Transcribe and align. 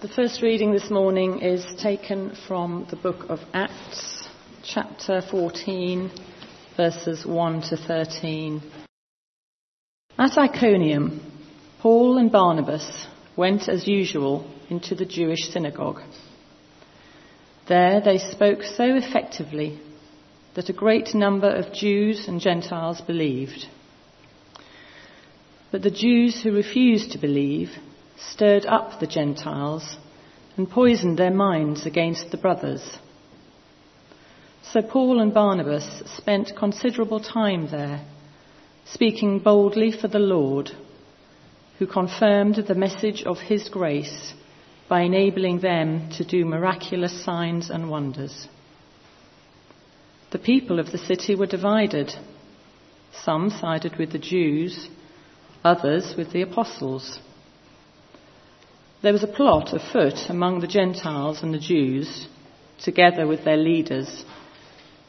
The 0.00 0.06
first 0.06 0.42
reading 0.42 0.70
this 0.70 0.90
morning 0.90 1.40
is 1.40 1.66
taken 1.82 2.36
from 2.46 2.86
the 2.88 2.94
book 2.94 3.28
of 3.28 3.40
Acts, 3.52 4.28
chapter 4.62 5.20
14, 5.28 6.12
verses 6.76 7.26
1 7.26 7.62
to 7.62 7.76
13. 7.76 8.62
At 10.16 10.38
Iconium, 10.38 11.20
Paul 11.80 12.18
and 12.18 12.30
Barnabas 12.30 13.08
went 13.36 13.68
as 13.68 13.88
usual 13.88 14.48
into 14.70 14.94
the 14.94 15.04
Jewish 15.04 15.50
synagogue. 15.50 16.02
There 17.66 18.00
they 18.00 18.18
spoke 18.18 18.62
so 18.62 18.84
effectively 18.84 19.80
that 20.54 20.68
a 20.68 20.72
great 20.72 21.12
number 21.12 21.50
of 21.50 21.72
Jews 21.72 22.28
and 22.28 22.40
Gentiles 22.40 23.00
believed. 23.00 23.66
But 25.72 25.82
the 25.82 25.90
Jews 25.90 26.40
who 26.40 26.52
refused 26.52 27.10
to 27.10 27.18
believe 27.18 27.70
stirred 28.18 28.66
up 28.66 29.00
the 29.00 29.06
Gentiles 29.06 29.96
and 30.56 30.70
poisoned 30.70 31.18
their 31.18 31.30
minds 31.30 31.86
against 31.86 32.30
the 32.30 32.36
brothers. 32.36 32.98
So 34.62 34.82
Paul 34.82 35.20
and 35.20 35.32
Barnabas 35.32 36.02
spent 36.16 36.56
considerable 36.56 37.20
time 37.20 37.70
there, 37.70 38.04
speaking 38.84 39.38
boldly 39.38 39.92
for 39.92 40.08
the 40.08 40.18
Lord, 40.18 40.70
who 41.78 41.86
confirmed 41.86 42.56
the 42.56 42.74
message 42.74 43.22
of 43.22 43.38
his 43.38 43.68
grace 43.68 44.34
by 44.88 45.02
enabling 45.02 45.60
them 45.60 46.10
to 46.16 46.24
do 46.24 46.44
miraculous 46.44 47.24
signs 47.24 47.70
and 47.70 47.88
wonders. 47.88 48.48
The 50.30 50.38
people 50.38 50.78
of 50.78 50.92
the 50.92 50.98
city 50.98 51.34
were 51.34 51.46
divided. 51.46 52.12
Some 53.12 53.50
sided 53.50 53.96
with 53.96 54.12
the 54.12 54.18
Jews, 54.18 54.88
others 55.64 56.14
with 56.16 56.32
the 56.32 56.42
apostles. 56.42 57.20
There 59.00 59.12
was 59.12 59.22
a 59.22 59.28
plot 59.28 59.72
afoot 59.72 60.28
among 60.28 60.58
the 60.58 60.66
Gentiles 60.66 61.42
and 61.44 61.54
the 61.54 61.58
Jews, 61.60 62.26
together 62.80 63.28
with 63.28 63.44
their 63.44 63.56
leaders, 63.56 64.24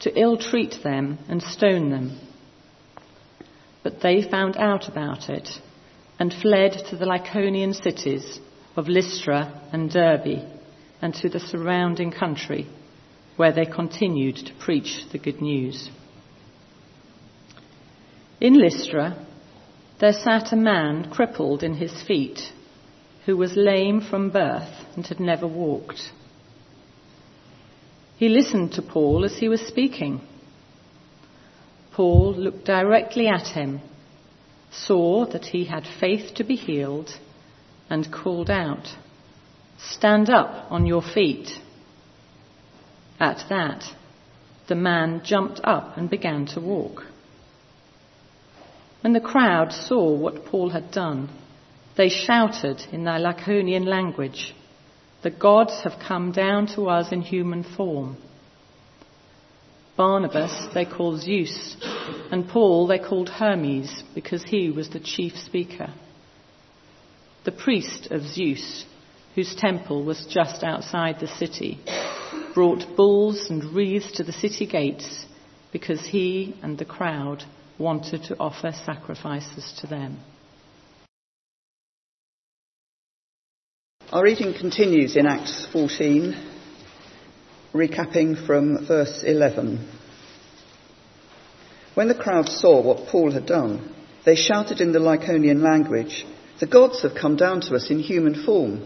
to 0.00 0.16
ill 0.16 0.36
treat 0.36 0.78
them 0.84 1.18
and 1.28 1.42
stone 1.42 1.90
them. 1.90 2.16
But 3.82 4.00
they 4.00 4.22
found 4.22 4.56
out 4.56 4.86
about 4.88 5.28
it 5.28 5.48
and 6.20 6.32
fled 6.32 6.72
to 6.90 6.96
the 6.96 7.04
Lycaonian 7.04 7.74
cities 7.74 8.38
of 8.76 8.86
Lystra 8.86 9.60
and 9.72 9.90
Derbe 9.90 10.46
and 11.02 11.12
to 11.14 11.28
the 11.28 11.40
surrounding 11.40 12.12
country, 12.12 12.68
where 13.36 13.52
they 13.52 13.66
continued 13.66 14.36
to 14.36 14.54
preach 14.54 15.06
the 15.10 15.18
good 15.18 15.42
news. 15.42 15.90
In 18.40 18.54
Lystra, 18.54 19.26
there 19.98 20.12
sat 20.12 20.52
a 20.52 20.56
man 20.56 21.10
crippled 21.10 21.64
in 21.64 21.74
his 21.74 22.02
feet 22.04 22.52
who 23.26 23.36
was 23.36 23.56
lame 23.56 24.00
from 24.00 24.30
birth 24.30 24.86
and 24.96 25.06
had 25.06 25.20
never 25.20 25.46
walked. 25.46 26.12
He 28.16 28.28
listened 28.28 28.72
to 28.72 28.82
Paul 28.82 29.24
as 29.24 29.38
he 29.38 29.48
was 29.48 29.60
speaking. 29.60 30.20
Paul 31.92 32.34
looked 32.34 32.64
directly 32.64 33.26
at 33.26 33.48
him, 33.48 33.80
saw 34.70 35.26
that 35.26 35.46
he 35.46 35.64
had 35.64 35.84
faith 35.98 36.34
to 36.34 36.44
be 36.44 36.56
healed, 36.56 37.10
and 37.88 38.12
called 38.12 38.50
out, 38.50 38.86
Stand 39.78 40.28
up 40.30 40.70
on 40.70 40.86
your 40.86 41.02
feet. 41.02 41.48
At 43.18 43.44
that, 43.48 43.84
the 44.68 44.74
man 44.74 45.22
jumped 45.24 45.60
up 45.64 45.96
and 45.96 46.08
began 46.08 46.46
to 46.46 46.60
walk. 46.60 47.04
When 49.00 49.14
the 49.14 49.20
crowd 49.20 49.72
saw 49.72 50.14
what 50.14 50.44
Paul 50.44 50.70
had 50.70 50.90
done, 50.90 51.30
they 51.96 52.08
shouted 52.08 52.80
in 52.92 53.04
their 53.04 53.18
Lycaonian 53.18 53.86
language, 53.86 54.54
The 55.22 55.30
gods 55.30 55.80
have 55.84 56.00
come 56.06 56.32
down 56.32 56.66
to 56.74 56.88
us 56.88 57.12
in 57.12 57.22
human 57.22 57.64
form. 57.64 58.16
Barnabas 59.96 60.68
they 60.72 60.86
called 60.86 61.20
Zeus, 61.20 61.76
and 62.30 62.48
Paul 62.48 62.86
they 62.86 62.98
called 62.98 63.28
Hermes 63.28 64.02
because 64.14 64.42
he 64.42 64.70
was 64.70 64.88
the 64.88 65.00
chief 65.00 65.36
speaker. 65.36 65.92
The 67.44 67.52
priest 67.52 68.08
of 68.10 68.22
Zeus, 68.22 68.86
whose 69.34 69.54
temple 69.54 70.04
was 70.04 70.26
just 70.26 70.62
outside 70.62 71.20
the 71.20 71.26
city, 71.26 71.80
brought 72.54 72.96
bulls 72.96 73.48
and 73.50 73.74
wreaths 73.74 74.12
to 74.12 74.24
the 74.24 74.32
city 74.32 74.66
gates 74.66 75.26
because 75.72 76.00
he 76.06 76.54
and 76.62 76.78
the 76.78 76.84
crowd 76.84 77.44
wanted 77.78 78.24
to 78.24 78.38
offer 78.38 78.72
sacrifices 78.84 79.78
to 79.80 79.86
them. 79.86 80.18
Our 84.12 84.24
reading 84.24 84.54
continues 84.54 85.16
in 85.16 85.24
Acts 85.24 85.68
14, 85.72 86.34
recapping 87.72 88.44
from 88.44 88.84
verse 88.84 89.22
11. 89.24 89.88
When 91.94 92.08
the 92.08 92.16
crowd 92.16 92.48
saw 92.48 92.82
what 92.82 93.06
Paul 93.06 93.30
had 93.30 93.46
done, 93.46 93.94
they 94.26 94.34
shouted 94.34 94.80
in 94.80 94.90
the 94.90 94.98
Lycaonian 94.98 95.62
language, 95.62 96.26
The 96.58 96.66
gods 96.66 97.02
have 97.02 97.14
come 97.14 97.36
down 97.36 97.60
to 97.60 97.76
us 97.76 97.88
in 97.88 98.00
human 98.00 98.42
form. 98.44 98.82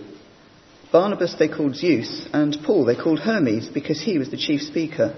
Barnabas 0.92 1.36
they 1.38 1.48
called 1.48 1.74
Zeus, 1.76 2.28
and 2.34 2.58
Paul 2.62 2.84
they 2.84 2.94
called 2.94 3.20
Hermes 3.20 3.68
because 3.68 4.02
he 4.02 4.18
was 4.18 4.30
the 4.30 4.36
chief 4.36 4.60
speaker. 4.60 5.16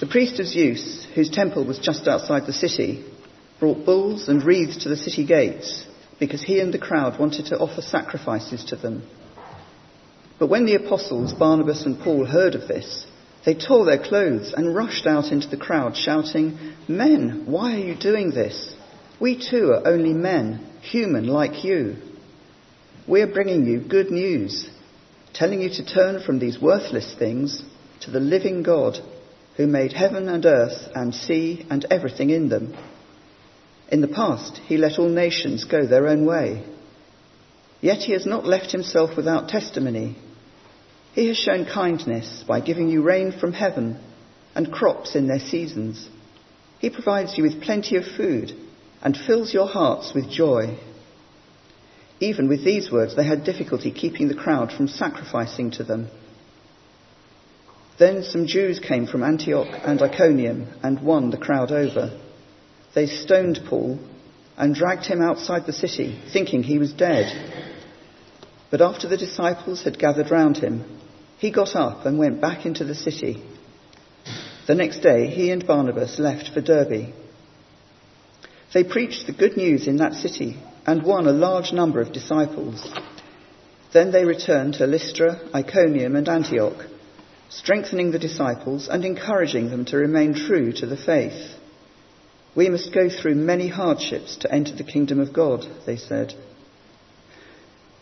The 0.00 0.06
priest 0.06 0.38
of 0.38 0.46
Zeus, 0.46 1.06
whose 1.14 1.30
temple 1.30 1.64
was 1.64 1.78
just 1.78 2.06
outside 2.06 2.44
the 2.44 2.52
city, 2.52 3.06
brought 3.58 3.86
bulls 3.86 4.28
and 4.28 4.44
wreaths 4.44 4.82
to 4.82 4.90
the 4.90 4.98
city 4.98 5.24
gates 5.24 5.86
because 6.24 6.42
he 6.42 6.60
and 6.60 6.72
the 6.72 6.78
crowd 6.78 7.18
wanted 7.18 7.46
to 7.46 7.58
offer 7.58 7.82
sacrifices 7.82 8.64
to 8.64 8.76
them. 8.76 9.02
But 10.38 10.48
when 10.48 10.64
the 10.64 10.74
apostles, 10.74 11.34
Barnabas 11.34 11.84
and 11.84 12.00
Paul, 12.00 12.24
heard 12.24 12.54
of 12.54 12.66
this, 12.66 13.06
they 13.44 13.54
tore 13.54 13.84
their 13.84 14.02
clothes 14.02 14.54
and 14.56 14.74
rushed 14.74 15.06
out 15.06 15.30
into 15.30 15.48
the 15.48 15.58
crowd, 15.58 15.96
shouting, 15.96 16.74
Men, 16.88 17.44
why 17.46 17.74
are 17.74 17.84
you 17.84 17.94
doing 17.94 18.30
this? 18.30 18.74
We 19.20 19.36
too 19.36 19.72
are 19.72 19.86
only 19.86 20.14
men, 20.14 20.66
human 20.80 21.26
like 21.26 21.62
you. 21.62 21.96
We 23.06 23.20
are 23.20 23.32
bringing 23.32 23.66
you 23.66 23.80
good 23.80 24.10
news, 24.10 24.68
telling 25.34 25.60
you 25.60 25.68
to 25.68 25.84
turn 25.84 26.22
from 26.22 26.38
these 26.38 26.60
worthless 26.60 27.14
things 27.18 27.62
to 28.00 28.10
the 28.10 28.20
living 28.20 28.62
God 28.62 28.98
who 29.56 29.66
made 29.66 29.92
heaven 29.92 30.28
and 30.28 30.44
earth 30.46 30.88
and 30.94 31.14
sea 31.14 31.66
and 31.70 31.84
everything 31.90 32.30
in 32.30 32.48
them 32.48 32.74
in 33.90 34.00
the 34.00 34.08
past, 34.08 34.58
he 34.66 34.76
let 34.76 34.98
all 34.98 35.08
nations 35.08 35.64
go 35.64 35.86
their 35.86 36.08
own 36.08 36.24
way. 36.24 36.64
Yet 37.80 37.98
he 37.98 38.12
has 38.12 38.24
not 38.24 38.46
left 38.46 38.72
himself 38.72 39.16
without 39.16 39.48
testimony. 39.48 40.16
He 41.12 41.28
has 41.28 41.36
shown 41.36 41.66
kindness 41.66 42.44
by 42.48 42.60
giving 42.60 42.88
you 42.88 43.02
rain 43.02 43.30
from 43.30 43.52
heaven 43.52 43.98
and 44.54 44.72
crops 44.72 45.14
in 45.14 45.26
their 45.26 45.38
seasons. 45.38 46.08
He 46.78 46.88
provides 46.90 47.36
you 47.36 47.44
with 47.44 47.62
plenty 47.62 47.96
of 47.96 48.06
food 48.06 48.52
and 49.02 49.16
fills 49.16 49.52
your 49.52 49.68
hearts 49.68 50.12
with 50.14 50.30
joy. 50.30 50.78
Even 52.20 52.48
with 52.48 52.64
these 52.64 52.90
words, 52.90 53.14
they 53.14 53.26
had 53.26 53.44
difficulty 53.44 53.92
keeping 53.92 54.28
the 54.28 54.34
crowd 54.34 54.72
from 54.72 54.88
sacrificing 54.88 55.72
to 55.72 55.84
them. 55.84 56.08
Then 57.98 58.22
some 58.22 58.46
Jews 58.46 58.80
came 58.80 59.06
from 59.06 59.22
Antioch 59.22 59.68
and 59.84 60.00
Iconium 60.00 60.68
and 60.82 61.02
won 61.02 61.30
the 61.30 61.36
crowd 61.36 61.70
over 61.70 62.18
they 62.94 63.06
stoned 63.06 63.60
Paul 63.68 63.98
and 64.56 64.74
dragged 64.74 65.06
him 65.06 65.20
outside 65.20 65.66
the 65.66 65.72
city, 65.72 66.20
thinking 66.32 66.62
he 66.62 66.78
was 66.78 66.92
dead. 66.92 67.26
But 68.70 68.80
after 68.80 69.08
the 69.08 69.16
disciples 69.16 69.82
had 69.82 69.98
gathered 69.98 70.30
round 70.30 70.58
him, 70.58 70.84
he 71.38 71.50
got 71.50 71.74
up 71.74 72.06
and 72.06 72.18
went 72.18 72.40
back 72.40 72.64
into 72.64 72.84
the 72.84 72.94
city. 72.94 73.42
The 74.66 74.74
next 74.74 75.00
day, 75.00 75.26
he 75.26 75.50
and 75.50 75.66
Barnabas 75.66 76.18
left 76.18 76.54
for 76.54 76.60
Derbe. 76.60 77.12
They 78.72 78.84
preached 78.84 79.26
the 79.26 79.32
good 79.32 79.56
news 79.56 79.86
in 79.86 79.98
that 79.98 80.14
city 80.14 80.56
and 80.86 81.02
won 81.02 81.26
a 81.26 81.32
large 81.32 81.72
number 81.72 82.00
of 82.00 82.12
disciples. 82.12 82.88
Then 83.92 84.10
they 84.10 84.24
returned 84.24 84.74
to 84.74 84.86
Lystra, 84.86 85.48
Iconium, 85.54 86.16
and 86.16 86.28
Antioch, 86.28 86.86
strengthening 87.48 88.10
the 88.10 88.18
disciples 88.18 88.88
and 88.88 89.04
encouraging 89.04 89.70
them 89.70 89.84
to 89.86 89.96
remain 89.96 90.34
true 90.34 90.72
to 90.72 90.86
the 90.86 90.96
faith. 90.96 91.54
We 92.56 92.68
must 92.68 92.94
go 92.94 93.08
through 93.08 93.34
many 93.34 93.68
hardships 93.68 94.36
to 94.36 94.52
enter 94.52 94.74
the 94.74 94.84
kingdom 94.84 95.18
of 95.18 95.32
God, 95.32 95.66
they 95.86 95.96
said. 95.96 96.34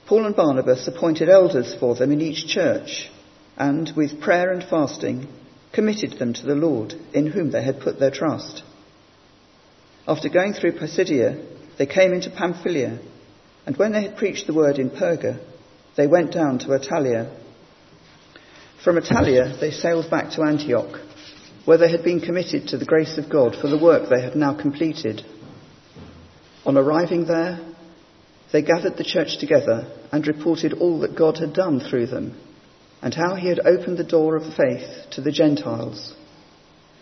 Paul 0.06 0.26
and 0.26 0.36
Barnabas 0.36 0.86
appointed 0.86 1.30
elders 1.30 1.74
for 1.74 1.94
them 1.94 2.12
in 2.12 2.20
each 2.20 2.46
church 2.46 3.10
and, 3.56 3.90
with 3.96 4.20
prayer 4.20 4.52
and 4.52 4.62
fasting, 4.62 5.28
committed 5.72 6.18
them 6.18 6.34
to 6.34 6.44
the 6.44 6.54
Lord, 6.54 6.94
in 7.14 7.28
whom 7.28 7.50
they 7.50 7.62
had 7.62 7.80
put 7.80 7.98
their 7.98 8.10
trust. 8.10 8.62
After 10.06 10.28
going 10.28 10.52
through 10.52 10.78
Pisidia, 10.78 11.42
they 11.78 11.86
came 11.86 12.12
into 12.12 12.30
Pamphylia, 12.30 12.98
and 13.64 13.76
when 13.76 13.92
they 13.92 14.02
had 14.02 14.18
preached 14.18 14.46
the 14.46 14.54
word 14.54 14.78
in 14.78 14.90
Perga, 14.90 15.38
they 15.96 16.06
went 16.06 16.32
down 16.32 16.58
to 16.58 16.68
Attalia. 16.68 17.34
From 18.84 18.96
Attalia, 18.96 19.58
they 19.60 19.70
sailed 19.70 20.10
back 20.10 20.32
to 20.32 20.42
Antioch 20.42 20.98
where 21.64 21.78
they 21.78 21.90
had 21.90 22.02
been 22.02 22.20
committed 22.20 22.68
to 22.68 22.78
the 22.78 22.84
grace 22.84 23.18
of 23.18 23.30
God 23.30 23.56
for 23.60 23.68
the 23.68 23.78
work 23.78 24.08
they 24.08 24.22
had 24.22 24.34
now 24.34 24.54
completed. 24.60 25.22
On 26.66 26.76
arriving 26.76 27.26
there, 27.26 27.60
they 28.52 28.62
gathered 28.62 28.96
the 28.96 29.04
church 29.04 29.38
together 29.38 29.86
and 30.10 30.26
reported 30.26 30.74
all 30.74 31.00
that 31.00 31.16
God 31.16 31.38
had 31.38 31.54
done 31.54 31.80
through 31.80 32.06
them, 32.06 32.38
and 33.00 33.14
how 33.14 33.34
he 33.34 33.48
had 33.48 33.60
opened 33.64 33.98
the 33.98 34.04
door 34.04 34.36
of 34.36 34.54
faith 34.54 35.10
to 35.12 35.20
the 35.20 35.32
Gentiles. 35.32 36.14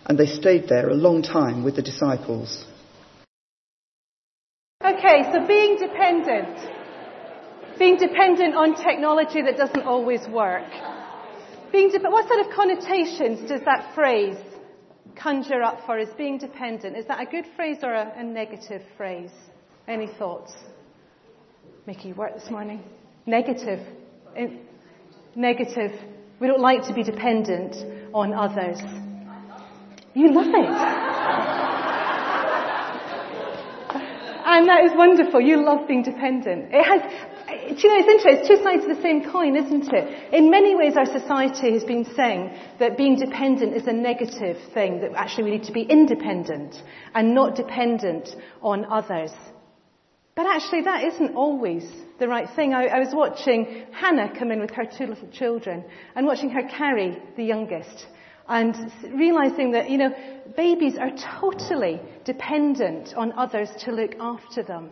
And 0.07 0.19
they 0.19 0.27
stayed 0.27 0.69
there 0.69 0.89
a 0.89 0.95
long 0.95 1.23
time 1.23 1.65
with 1.65 1.77
the 1.77 1.83
disciples. 1.83 2.65
Okay, 4.83 5.31
so 5.33 5.47
being 5.47 5.77
dependent. 5.79 6.59
Being 7.79 7.97
dependent 7.97 8.55
on 8.55 8.77
technology 8.77 9.43
that 9.43 9.57
doesn't 9.57 9.83
always 9.83 10.27
work. 10.29 10.71
Being 11.73 11.91
de- 11.91 12.11
what 12.11 12.29
sort 12.29 12.47
of 12.47 12.53
connotations 12.53 13.49
does 13.49 13.61
that 13.65 13.95
phrase 13.95 14.37
conjure 15.23 15.63
up 15.63 15.85
for 15.87 15.99
us? 15.99 16.09
Being 16.17 16.39
dependent. 16.39 16.97
Is 16.97 17.07
that 17.07 17.21
a 17.21 17.31
good 17.31 17.45
phrase 17.57 17.79
or 17.83 17.93
a, 17.93 18.13
a 18.17 18.25
negative 18.25 18.83
phrase? 18.97 19.31
Any 19.87 20.07
thoughts? 20.07 20.53
Mickey, 21.87 22.09
you 22.09 22.15
work 22.15 22.35
this 22.35 22.51
morning? 22.51 22.83
Negative. 23.27 23.81
In, 24.37 24.61
negative. 25.35 25.93
We 26.41 26.47
don't 26.47 26.61
like 26.61 26.87
to 26.89 26.95
be 26.95 27.03
dependent 27.03 27.77
on 28.15 28.33
others. 28.33 28.79
You 30.15 30.33
love 30.33 30.47
it. 30.49 31.31
And 34.51 34.69
that 34.69 34.83
is 34.83 34.91
wonderful. 34.97 35.41
You 35.41 35.65
love 35.65 35.87
being 35.87 36.03
dependent. 36.03 36.71
It 36.73 36.83
has, 36.83 37.03
do 37.51 37.89
you 37.89 37.89
know, 37.89 37.99
it's 37.99 38.09
interesting. 38.09 38.37
It's 38.39 38.49
two 38.49 38.63
sides 38.63 38.85
of 38.85 38.97
the 38.97 39.03
same 39.03 39.31
coin, 39.31 39.57
isn't 39.57 39.93
it? 39.93 40.35
In 40.35 40.51
many 40.51 40.75
ways, 40.77 40.95
our 40.97 41.07
society 41.07 41.73
has 41.73 41.85
been 41.85 42.05
saying 42.15 42.53
that 42.79 42.97
being 42.97 43.17
dependent 43.17 43.75
is 43.75 43.87
a 43.87 43.93
negative 43.93 44.57
thing, 44.73 45.01
that 45.01 45.13
actually 45.15 45.45
we 45.45 45.51
need 45.51 45.65
to 45.65 45.73
be 45.73 45.83
independent 45.83 46.77
and 47.15 47.35
not 47.35 47.57
dependent 47.57 48.29
on 48.63 48.85
others. 48.87 49.33
But 50.37 50.47
actually, 50.47 50.83
that 50.83 51.05
isn't 51.05 51.35
always 51.35 51.85
the 52.19 52.29
right 52.29 52.49
thing. 52.55 52.73
I, 52.73 52.87
I 52.87 52.99
was 53.01 53.13
watching 53.13 53.87
Hannah 53.93 54.33
come 54.39 54.51
in 54.51 54.61
with 54.61 54.71
her 54.71 54.85
two 54.85 55.07
little 55.07 55.29
children 55.29 55.85
and 56.15 56.27
watching 56.27 56.51
her 56.51 56.63
carry 56.63 57.21
the 57.37 57.45
youngest 57.45 58.07
and 58.49 58.75
realizing 59.15 59.73
that, 59.73 59.91
you 59.91 59.99
know, 59.99 60.15
babies 60.57 60.97
are 60.99 61.13
totally 61.41 62.01
dependent 62.25 63.15
on 63.17 63.33
others 63.33 63.69
to 63.85 63.93
look 63.93 64.15
after 64.21 64.63
them. 64.63 64.91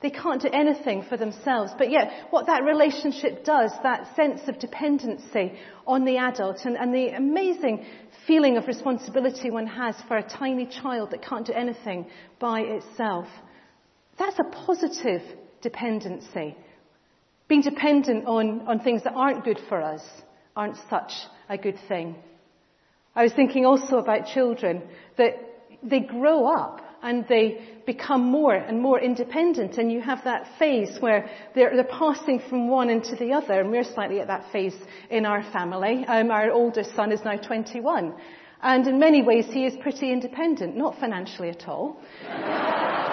They 0.00 0.10
can't 0.10 0.40
do 0.40 0.48
anything 0.50 1.04
for 1.08 1.18
themselves. 1.18 1.72
But 1.76 1.90
yet, 1.90 2.10
what 2.30 2.46
that 2.46 2.64
relationship 2.64 3.44
does, 3.44 3.70
that 3.82 4.16
sense 4.16 4.40
of 4.48 4.58
dependency 4.58 5.52
on 5.86 6.04
the 6.04 6.16
adult 6.16 6.64
and, 6.64 6.76
and, 6.76 6.94
the 6.94 7.08
amazing 7.08 7.84
feeling 8.26 8.56
of 8.56 8.66
responsibility 8.66 9.50
one 9.50 9.66
has 9.66 9.94
for 10.08 10.16
a 10.16 10.22
tiny 10.22 10.66
child 10.66 11.10
that 11.10 11.22
can't 11.22 11.46
do 11.46 11.52
anything 11.52 12.06
by 12.38 12.60
itself, 12.60 13.26
that's 14.18 14.38
a 14.38 14.64
positive 14.64 15.22
dependency. 15.60 16.56
Being 17.48 17.62
dependent 17.62 18.26
on, 18.26 18.66
on 18.66 18.80
things 18.80 19.04
that 19.04 19.12
aren't 19.12 19.44
good 19.44 19.60
for 19.68 19.82
us 19.82 20.02
aren't 20.56 20.76
such 20.88 21.12
a 21.48 21.58
good 21.58 21.78
thing. 21.88 22.16
I 23.14 23.24
was 23.24 23.32
thinking 23.34 23.66
also 23.66 23.96
about 23.96 24.28
children 24.32 24.82
that 25.18 25.34
they 25.82 26.00
grow 26.00 26.46
up 26.46 26.80
and 27.02 27.26
they 27.28 27.60
become 27.92 28.22
more 28.22 28.54
and 28.54 28.80
more 28.80 29.00
independent 29.00 29.78
and 29.78 29.90
you 29.90 30.00
have 30.00 30.22
that 30.24 30.42
phase 30.58 30.92
where 31.00 31.28
they're, 31.54 31.74
they're 31.74 31.96
passing 32.04 32.40
from 32.48 32.68
one 32.68 32.88
into 32.88 33.16
the 33.16 33.32
other 33.32 33.60
and 33.60 33.70
we're 33.70 33.90
slightly 33.96 34.20
at 34.20 34.28
that 34.28 34.44
phase 34.52 34.76
in 35.10 35.26
our 35.26 35.42
family. 35.52 36.04
Um, 36.06 36.30
our 36.30 36.50
oldest 36.52 36.94
son 36.94 37.10
is 37.10 37.20
now 37.24 37.36
21 37.36 38.14
and 38.62 38.86
in 38.86 38.98
many 38.98 39.22
ways 39.22 39.46
he 39.50 39.64
is 39.64 39.74
pretty 39.82 40.12
independent, 40.12 40.76
not 40.76 41.00
financially 41.00 41.48
at 41.48 41.66
all. 41.66 42.00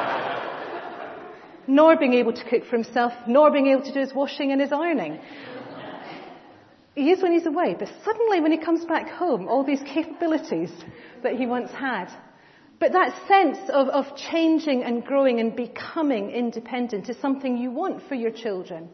nor 1.68 1.97
being 1.97 2.13
able 2.13 2.33
to 2.33 2.44
cook 2.50 2.63
for 2.69 2.77
himself, 2.77 3.13
nor 3.27 3.51
being 3.51 3.68
able 3.68 3.83
to 3.83 3.94
do 3.94 4.00
his 4.00 4.13
washing 4.13 4.51
and 4.51 4.62
his 4.62 4.71
ironing. 4.71 5.19
He 6.95 7.12
is 7.12 7.21
when 7.21 7.33
he's 7.33 7.45
away, 7.45 7.75
but 7.77 7.89
suddenly 8.03 8.39
when 8.41 8.51
he 8.51 8.57
comes 8.57 8.85
back 8.85 9.09
home, 9.09 9.47
all 9.47 9.63
these 9.63 9.81
capabilities 9.85 10.71
that 11.23 11.33
he 11.35 11.45
once 11.45 11.71
had. 11.71 12.07
But 12.79 12.91
that 12.91 13.27
sense 13.27 13.57
of, 13.69 13.88
of 13.88 14.15
changing 14.15 14.83
and 14.83 15.03
growing 15.03 15.39
and 15.39 15.56
becoming 15.56 16.29
independent 16.29 17.09
is 17.09 17.18
something 17.18 17.57
you 17.57 17.71
want 17.71 18.03
for 18.07 18.15
your 18.15 18.31
children. 18.31 18.89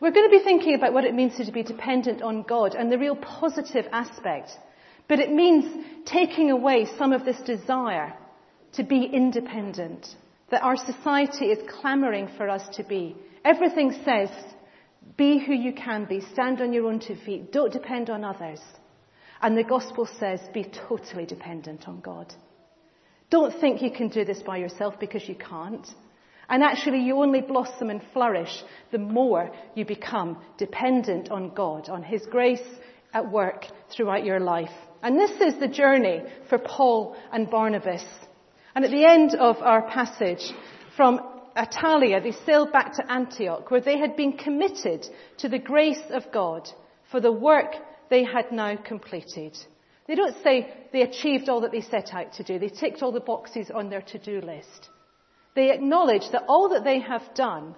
We're 0.00 0.12
going 0.12 0.30
to 0.30 0.38
be 0.38 0.44
thinking 0.44 0.74
about 0.74 0.92
what 0.92 1.04
it 1.04 1.14
means 1.14 1.36
to 1.38 1.50
be 1.50 1.62
dependent 1.62 2.22
on 2.22 2.42
God 2.42 2.74
and 2.74 2.92
the 2.92 2.98
real 2.98 3.16
positive 3.16 3.86
aspect. 3.90 4.50
But 5.08 5.18
it 5.18 5.32
means 5.32 5.84
taking 6.04 6.50
away 6.50 6.86
some 6.98 7.12
of 7.12 7.24
this 7.24 7.40
desire 7.40 8.12
to 8.74 8.84
be 8.84 9.04
independent 9.04 10.06
that 10.50 10.62
our 10.62 10.76
society 10.76 11.46
is 11.46 11.58
clamoring 11.80 12.28
for 12.36 12.48
us 12.48 12.76
to 12.76 12.84
be. 12.84 13.16
Everything 13.44 13.98
says 14.04 14.28
be 15.16 15.38
who 15.44 15.54
you 15.54 15.72
can 15.72 16.04
be. 16.04 16.20
Stand 16.32 16.60
on 16.60 16.72
your 16.72 16.86
own 16.86 17.00
two 17.00 17.16
feet. 17.16 17.50
Don't 17.50 17.72
depend 17.72 18.10
on 18.10 18.24
others. 18.24 18.60
And 19.40 19.56
the 19.56 19.64
gospel 19.64 20.08
says 20.18 20.40
be 20.52 20.64
totally 20.88 21.24
dependent 21.24 21.88
on 21.88 22.00
God. 22.00 22.34
Don't 23.30 23.58
think 23.60 23.82
you 23.82 23.90
can 23.90 24.08
do 24.08 24.24
this 24.24 24.42
by 24.42 24.56
yourself 24.56 24.94
because 24.98 25.28
you 25.28 25.34
can't. 25.34 25.86
And 26.48 26.62
actually 26.62 27.00
you 27.00 27.16
only 27.16 27.42
blossom 27.42 27.90
and 27.90 28.00
flourish 28.12 28.62
the 28.90 28.98
more 28.98 29.50
you 29.74 29.84
become 29.84 30.38
dependent 30.56 31.30
on 31.30 31.54
God, 31.54 31.88
on 31.90 32.02
His 32.02 32.24
grace 32.30 32.62
at 33.12 33.30
work 33.30 33.66
throughout 33.94 34.24
your 34.24 34.40
life. 34.40 34.70
And 35.02 35.18
this 35.18 35.40
is 35.40 35.60
the 35.60 35.68
journey 35.68 36.22
for 36.48 36.58
Paul 36.58 37.16
and 37.32 37.50
Barnabas. 37.50 38.04
And 38.74 38.84
at 38.84 38.90
the 38.90 39.04
end 39.04 39.34
of 39.34 39.56
our 39.58 39.82
passage 39.90 40.52
from 40.96 41.20
Attalia, 41.56 42.22
they 42.22 42.32
sailed 42.46 42.72
back 42.72 42.94
to 42.94 43.12
Antioch, 43.12 43.70
where 43.70 43.80
they 43.80 43.98
had 43.98 44.16
been 44.16 44.32
committed 44.32 45.06
to 45.38 45.48
the 45.48 45.58
grace 45.58 46.02
of 46.10 46.32
God 46.32 46.68
for 47.10 47.20
the 47.20 47.32
work 47.32 47.74
they 48.08 48.24
had 48.24 48.52
now 48.52 48.76
completed. 48.76 49.56
They 50.08 50.14
don't 50.14 50.42
say 50.42 50.72
they 50.92 51.02
achieved 51.02 51.48
all 51.48 51.60
that 51.60 51.70
they 51.70 51.82
set 51.82 52.14
out 52.14 52.32
to 52.34 52.42
do. 52.42 52.58
They 52.58 52.70
ticked 52.70 53.02
all 53.02 53.12
the 53.12 53.20
boxes 53.20 53.70
on 53.72 53.90
their 53.90 54.00
to-do 54.00 54.40
list. 54.40 54.88
They 55.54 55.70
acknowledge 55.70 56.30
that 56.32 56.44
all 56.48 56.70
that 56.70 56.82
they 56.82 56.98
have 57.00 57.34
done 57.34 57.74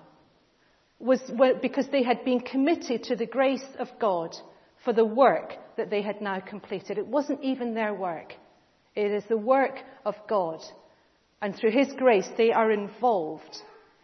was 1.01 1.21
because 1.61 1.89
they 1.89 2.05
had 2.05 2.25
been 2.25 2.41
committed 2.41 3.03
to 3.05 3.17
the 3.17 3.27
grace 3.27 3.65
of 3.79 3.89
God 3.99 4.37
for 4.85 4.93
the 4.93 5.05
work 5.05 5.55
that 5.77 5.91
they 5.91 6.03
had 6.03 6.21
now 6.21 6.41
completed. 6.41 6.99
It 6.99 7.07
wasn't 7.07 7.43
even 7.43 7.75
their 7.75 7.95
work. 7.95 8.35
It 8.95 9.11
is 9.11 9.25
the 9.29 9.37
work 9.37 9.79
of 10.05 10.15
God. 10.29 10.61
And 11.43 11.57
through 11.57 11.73
His 11.73 11.93
grace, 11.95 12.29
they 12.37 12.53
are 12.53 12.71
involved 12.71 13.57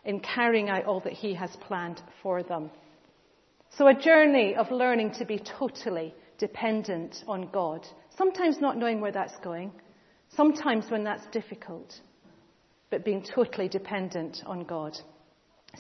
in 0.05 0.21
carrying 0.21 0.69
out 0.69 0.87
all 0.87 1.01
that 1.01 1.13
He 1.13 1.35
has 1.35 1.55
planned 1.61 2.03
for 2.23 2.43
them. 2.43 2.71
So 3.77 3.89
a 3.89 3.95
journey 3.95 4.55
of 4.55 4.71
learning 4.71 5.13
to 5.19 5.27
be 5.27 5.39
totally 5.39 6.15
dependent 6.39 7.23
on 7.29 7.49
God. 7.53 7.87
Sometimes 8.17 8.61
not 8.61 8.77
knowing 8.77 9.01
where 9.01 9.13
that's 9.13 9.37
going. 9.43 9.73
Sometimes 10.35 10.91
when 10.91 11.05
that's 11.05 11.27
difficult. 11.29 11.95
But 12.91 13.05
being 13.05 13.23
totally 13.23 13.69
dependent 13.69 14.43
on 14.47 14.65
God. 14.65 14.97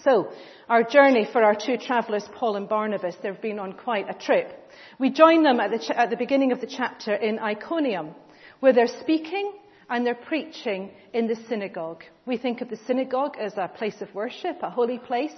So, 0.04 0.30
our 0.68 0.82
journey 0.82 1.26
for 1.32 1.42
our 1.42 1.54
two 1.54 1.78
travellers, 1.78 2.28
Paul 2.34 2.56
and 2.56 2.68
Barnabas, 2.68 3.14
they've 3.22 3.40
been 3.40 3.58
on 3.58 3.72
quite 3.72 4.10
a 4.10 4.14
trip. 4.14 4.70
We 4.98 5.10
join 5.10 5.42
them 5.42 5.58
at 5.58 5.70
the, 5.70 5.78
ch- 5.78 5.90
at 5.90 6.10
the 6.10 6.16
beginning 6.16 6.52
of 6.52 6.60
the 6.60 6.66
chapter 6.66 7.14
in 7.14 7.38
Iconium, 7.38 8.14
where 8.60 8.74
they're 8.74 8.88
speaking 9.00 9.54
and 9.88 10.04
they're 10.04 10.14
preaching 10.14 10.90
in 11.14 11.28
the 11.28 11.36
synagogue. 11.48 12.04
We 12.26 12.36
think 12.36 12.60
of 12.60 12.68
the 12.68 12.78
synagogue 12.86 13.36
as 13.38 13.54
a 13.56 13.68
place 13.68 14.02
of 14.02 14.14
worship, 14.14 14.58
a 14.62 14.70
holy 14.70 14.98
place, 14.98 15.34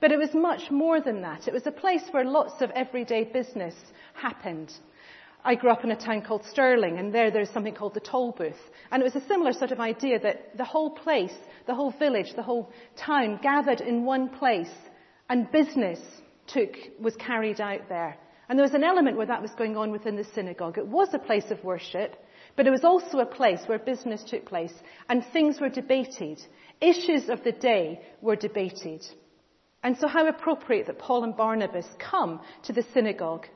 but 0.00 0.12
it 0.12 0.18
was 0.18 0.34
much 0.34 0.70
more 0.70 1.00
than 1.00 1.22
that. 1.22 1.48
It 1.48 1.54
was 1.54 1.66
a 1.66 1.72
place 1.72 2.02
where 2.10 2.24
lots 2.24 2.60
of 2.60 2.70
everyday 2.72 3.24
business 3.24 3.74
happened. 4.14 4.72
I 5.44 5.56
grew 5.56 5.70
up 5.70 5.82
in 5.82 5.90
a 5.90 5.96
town 5.96 6.22
called 6.22 6.44
Stirling, 6.44 6.98
and 6.98 7.12
there 7.12 7.30
there's 7.30 7.50
something 7.50 7.74
called 7.74 7.94
the 7.94 8.00
toll 8.00 8.32
booth. 8.32 8.70
And 8.90 9.02
it 9.02 9.04
was 9.04 9.16
a 9.16 9.26
similar 9.26 9.52
sort 9.52 9.72
of 9.72 9.80
idea 9.80 10.20
that 10.20 10.56
the 10.56 10.64
whole 10.64 10.90
place, 10.90 11.34
the 11.66 11.74
whole 11.74 11.90
village, 11.90 12.34
the 12.36 12.42
whole 12.42 12.70
town 12.96 13.40
gathered 13.42 13.80
in 13.80 14.04
one 14.04 14.28
place, 14.28 14.72
and 15.28 15.50
business 15.50 15.98
took, 16.46 16.76
was 17.00 17.16
carried 17.16 17.60
out 17.60 17.88
there. 17.88 18.16
And 18.48 18.58
there 18.58 18.66
was 18.66 18.74
an 18.74 18.84
element 18.84 19.16
where 19.16 19.26
that 19.26 19.42
was 19.42 19.52
going 19.52 19.76
on 19.76 19.90
within 19.90 20.16
the 20.16 20.24
synagogue. 20.24 20.78
It 20.78 20.86
was 20.86 21.08
a 21.14 21.18
place 21.18 21.50
of 21.50 21.64
worship, 21.64 22.16
but 22.56 22.66
it 22.66 22.70
was 22.70 22.84
also 22.84 23.18
a 23.18 23.26
place 23.26 23.60
where 23.66 23.78
business 23.78 24.22
took 24.24 24.44
place 24.44 24.74
and 25.08 25.24
things 25.32 25.60
were 25.60 25.70
debated. 25.70 26.38
Issues 26.80 27.28
of 27.28 27.42
the 27.44 27.52
day 27.52 28.02
were 28.20 28.36
debated. 28.36 29.06
And 29.82 29.96
so 29.96 30.06
how 30.06 30.28
appropriate 30.28 30.86
that 30.86 30.98
Paul 30.98 31.24
and 31.24 31.36
Barnabas 31.36 31.86
come 31.98 32.40
to 32.64 32.72
the 32.72 32.84
synagogue. 32.92 33.46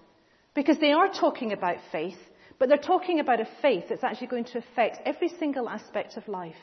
Because 0.56 0.78
they 0.78 0.92
are 0.92 1.12
talking 1.12 1.52
about 1.52 1.76
faith, 1.92 2.18
but 2.58 2.70
they're 2.70 2.78
talking 2.78 3.20
about 3.20 3.40
a 3.40 3.48
faith 3.60 3.84
that's 3.90 4.02
actually 4.02 4.28
going 4.28 4.46
to 4.46 4.58
affect 4.58 5.06
every 5.06 5.28
single 5.28 5.68
aspect 5.68 6.16
of 6.16 6.26
life. 6.26 6.56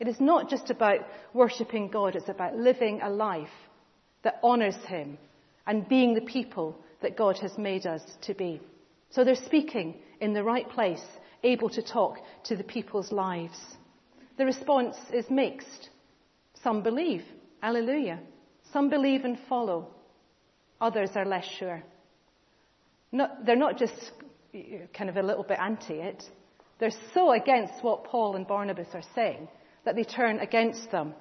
It 0.00 0.08
is 0.08 0.20
not 0.20 0.50
just 0.50 0.70
about 0.70 1.06
worshipping 1.32 1.88
God, 1.88 2.16
it's 2.16 2.28
about 2.28 2.56
living 2.56 3.00
a 3.00 3.08
life 3.08 3.56
that 4.24 4.40
honours 4.42 4.76
Him 4.88 5.18
and 5.68 5.88
being 5.88 6.14
the 6.14 6.20
people 6.20 6.76
that 7.00 7.16
God 7.16 7.38
has 7.38 7.56
made 7.56 7.86
us 7.86 8.02
to 8.22 8.34
be. 8.34 8.60
So 9.10 9.22
they're 9.22 9.36
speaking 9.36 9.94
in 10.20 10.34
the 10.34 10.42
right 10.42 10.68
place 10.68 11.04
able 11.44 11.70
to 11.70 11.82
talk 11.82 12.18
to 12.46 12.56
the 12.56 12.64
people's 12.64 13.12
lives. 13.12 13.58
The 14.36 14.44
response 14.44 14.96
is 15.12 15.30
mixed. 15.30 15.90
Some 16.64 16.82
believe, 16.82 17.22
alleluia. 17.62 18.18
Some 18.72 18.90
believe 18.90 19.24
and 19.24 19.38
follow. 19.48 19.90
Others 20.80 21.10
are 21.14 21.24
less 21.24 21.46
sure. 21.58 21.84
Not, 23.12 23.46
they're 23.46 23.56
not 23.56 23.78
just 23.78 24.12
kind 24.96 25.10
of 25.10 25.16
a 25.16 25.22
little 25.22 25.44
bit 25.44 25.58
anti 25.58 25.94
it. 25.94 26.24
They're 26.78 26.90
so 27.14 27.32
against 27.32 27.82
what 27.82 28.04
Paul 28.04 28.36
and 28.36 28.46
Barnabas 28.46 28.88
are 28.92 29.02
saying 29.14 29.48
that 29.84 29.96
they 29.96 30.04
turn 30.04 30.40
against 30.40 30.90
them. 30.90 31.14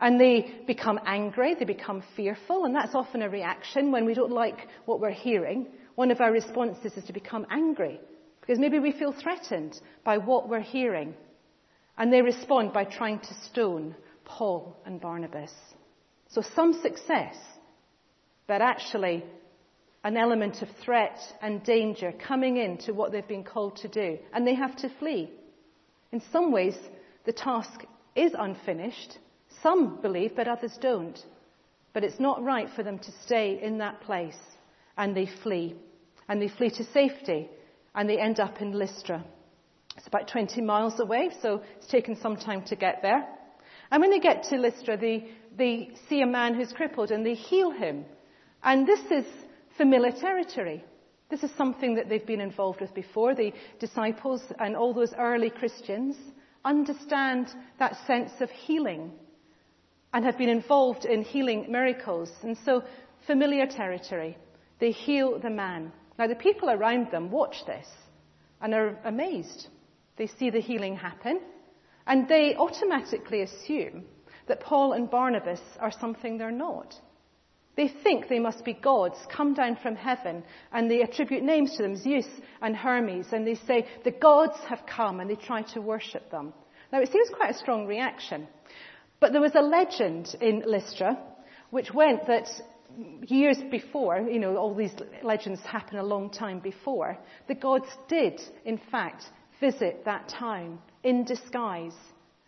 And 0.00 0.20
they 0.20 0.62
become 0.66 1.00
angry, 1.06 1.54
they 1.54 1.64
become 1.64 2.02
fearful, 2.16 2.64
and 2.64 2.74
that's 2.74 2.94
often 2.94 3.22
a 3.22 3.30
reaction 3.30 3.92
when 3.92 4.04
we 4.04 4.12
don't 4.12 4.32
like 4.32 4.68
what 4.84 5.00
we're 5.00 5.10
hearing. 5.10 5.68
One 5.94 6.10
of 6.10 6.20
our 6.20 6.30
responses 6.30 6.92
is 6.96 7.04
to 7.04 7.14
become 7.14 7.46
angry, 7.50 7.98
because 8.40 8.58
maybe 8.58 8.78
we 8.78 8.92
feel 8.92 9.12
threatened 9.12 9.80
by 10.04 10.18
what 10.18 10.48
we're 10.50 10.60
hearing. 10.60 11.14
And 11.96 12.12
they 12.12 12.20
respond 12.20 12.74
by 12.74 12.84
trying 12.84 13.20
to 13.20 13.34
stone 13.50 13.94
Paul 14.26 14.76
and 14.84 15.00
Barnabas. 15.00 15.52
So 16.28 16.42
some 16.54 16.74
success, 16.82 17.36
but 18.46 18.60
actually 18.60 19.24
an 20.06 20.16
element 20.16 20.62
of 20.62 20.68
threat 20.84 21.18
and 21.42 21.64
danger 21.64 22.12
coming 22.12 22.58
into 22.58 22.94
what 22.94 23.10
they've 23.10 23.26
been 23.26 23.42
called 23.42 23.74
to 23.74 23.88
do, 23.88 24.16
and 24.32 24.46
they 24.46 24.54
have 24.54 24.76
to 24.76 24.88
flee. 25.00 25.28
In 26.12 26.22
some 26.30 26.52
ways, 26.52 26.76
the 27.24 27.32
task 27.32 27.82
is 28.14 28.30
unfinished. 28.38 29.18
Some 29.64 30.00
believe, 30.00 30.36
but 30.36 30.46
others 30.46 30.78
don't. 30.80 31.18
But 31.92 32.04
it's 32.04 32.20
not 32.20 32.44
right 32.44 32.68
for 32.76 32.84
them 32.84 33.00
to 33.00 33.10
stay 33.24 33.60
in 33.60 33.78
that 33.78 34.00
place, 34.00 34.38
and 34.96 35.16
they 35.16 35.28
flee. 35.42 35.74
And 36.28 36.40
they 36.40 36.50
flee 36.50 36.70
to 36.70 36.84
safety, 36.84 37.50
and 37.92 38.08
they 38.08 38.20
end 38.20 38.38
up 38.38 38.62
in 38.62 38.78
Lystra. 38.78 39.24
It's 39.96 40.06
about 40.06 40.28
20 40.28 40.60
miles 40.60 41.00
away, 41.00 41.32
so 41.42 41.64
it's 41.78 41.88
taken 41.88 42.14
some 42.14 42.36
time 42.36 42.62
to 42.66 42.76
get 42.76 43.02
there. 43.02 43.26
And 43.90 44.00
when 44.00 44.12
they 44.12 44.20
get 44.20 44.44
to 44.50 44.56
Lystra, 44.56 44.96
they, 44.96 45.32
they 45.58 45.90
see 46.08 46.20
a 46.20 46.28
man 46.28 46.54
who's 46.54 46.72
crippled 46.72 47.10
and 47.10 47.26
they 47.26 47.34
heal 47.34 47.72
him. 47.72 48.04
And 48.62 48.86
this 48.86 49.00
is 49.10 49.26
familiar 49.76 50.12
territory. 50.12 50.84
This 51.28 51.42
is 51.42 51.50
something 51.56 51.94
that 51.96 52.08
they've 52.08 52.26
been 52.26 52.40
involved 52.40 52.80
with 52.80 52.94
before. 52.94 53.34
The 53.34 53.52
disciples 53.80 54.42
and 54.58 54.76
all 54.76 54.94
those 54.94 55.12
early 55.18 55.50
Christians 55.50 56.16
understand 56.64 57.48
that 57.78 57.96
sense 58.06 58.32
of 58.40 58.50
healing 58.50 59.12
and 60.12 60.24
have 60.24 60.38
been 60.38 60.48
involved 60.48 61.04
in 61.04 61.22
healing 61.22 61.66
miracles. 61.70 62.30
And 62.42 62.56
so, 62.64 62.84
familiar 63.26 63.66
territory. 63.66 64.36
They 64.78 64.92
heal 64.92 65.38
the 65.38 65.50
man. 65.50 65.92
Now, 66.18 66.26
the 66.26 66.34
people 66.34 66.70
around 66.70 67.10
them 67.10 67.30
watch 67.30 67.56
this 67.66 67.86
and 68.60 68.72
are 68.72 68.98
amazed. 69.04 69.68
They 70.16 70.26
see 70.26 70.50
the 70.50 70.60
healing 70.60 70.96
happen 70.96 71.40
and 72.06 72.28
they 72.28 72.54
automatically 72.54 73.42
assume 73.42 74.04
that 74.46 74.60
Paul 74.60 74.92
and 74.92 75.10
Barnabas 75.10 75.60
are 75.80 75.92
something 75.92 76.38
they're 76.38 76.52
not. 76.52 76.94
They 77.76 77.88
think 77.88 78.28
they 78.28 78.38
must 78.38 78.64
be 78.64 78.72
gods 78.72 79.18
come 79.30 79.52
down 79.52 79.76
from 79.76 79.96
heaven 79.96 80.42
and 80.72 80.90
they 80.90 81.02
attribute 81.02 81.42
names 81.42 81.76
to 81.76 81.82
them, 81.82 81.96
Zeus 81.96 82.26
and 82.62 82.74
Hermes, 82.74 83.26
and 83.32 83.46
they 83.46 83.54
say, 83.54 83.86
the 84.02 84.10
gods 84.10 84.56
have 84.68 84.80
come 84.86 85.20
and 85.20 85.28
they 85.28 85.36
try 85.36 85.62
to 85.74 85.82
worship 85.82 86.30
them. 86.30 86.54
Now 86.90 87.00
it 87.00 87.12
seems 87.12 87.28
quite 87.30 87.50
a 87.54 87.58
strong 87.58 87.86
reaction. 87.86 88.48
But 89.20 89.32
there 89.32 89.42
was 89.42 89.54
a 89.54 89.60
legend 89.60 90.34
in 90.40 90.62
Lystra 90.66 91.18
which 91.70 91.92
went 91.92 92.26
that 92.26 92.48
years 93.26 93.58
before, 93.70 94.20
you 94.20 94.38
know, 94.38 94.56
all 94.56 94.74
these 94.74 94.94
legends 95.22 95.60
happen 95.62 95.98
a 95.98 96.02
long 96.02 96.30
time 96.30 96.60
before, 96.60 97.18
the 97.48 97.54
gods 97.54 97.88
did, 98.08 98.40
in 98.64 98.80
fact, 98.90 99.24
visit 99.60 100.04
that 100.04 100.28
town 100.28 100.78
in 101.02 101.24
disguise. 101.24 101.92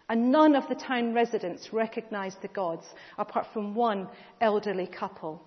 And 0.09 0.33
none 0.33 0.57
of 0.57 0.69
the 0.69 0.75
town 0.75 1.13
residents 1.13 1.73
recognized 1.73 2.41
the 2.41 2.49
gods 2.49 2.87
apart 3.19 3.47
from 3.53 3.75
one 3.75 4.09
elderly 4.41 4.87
couple. 4.87 5.43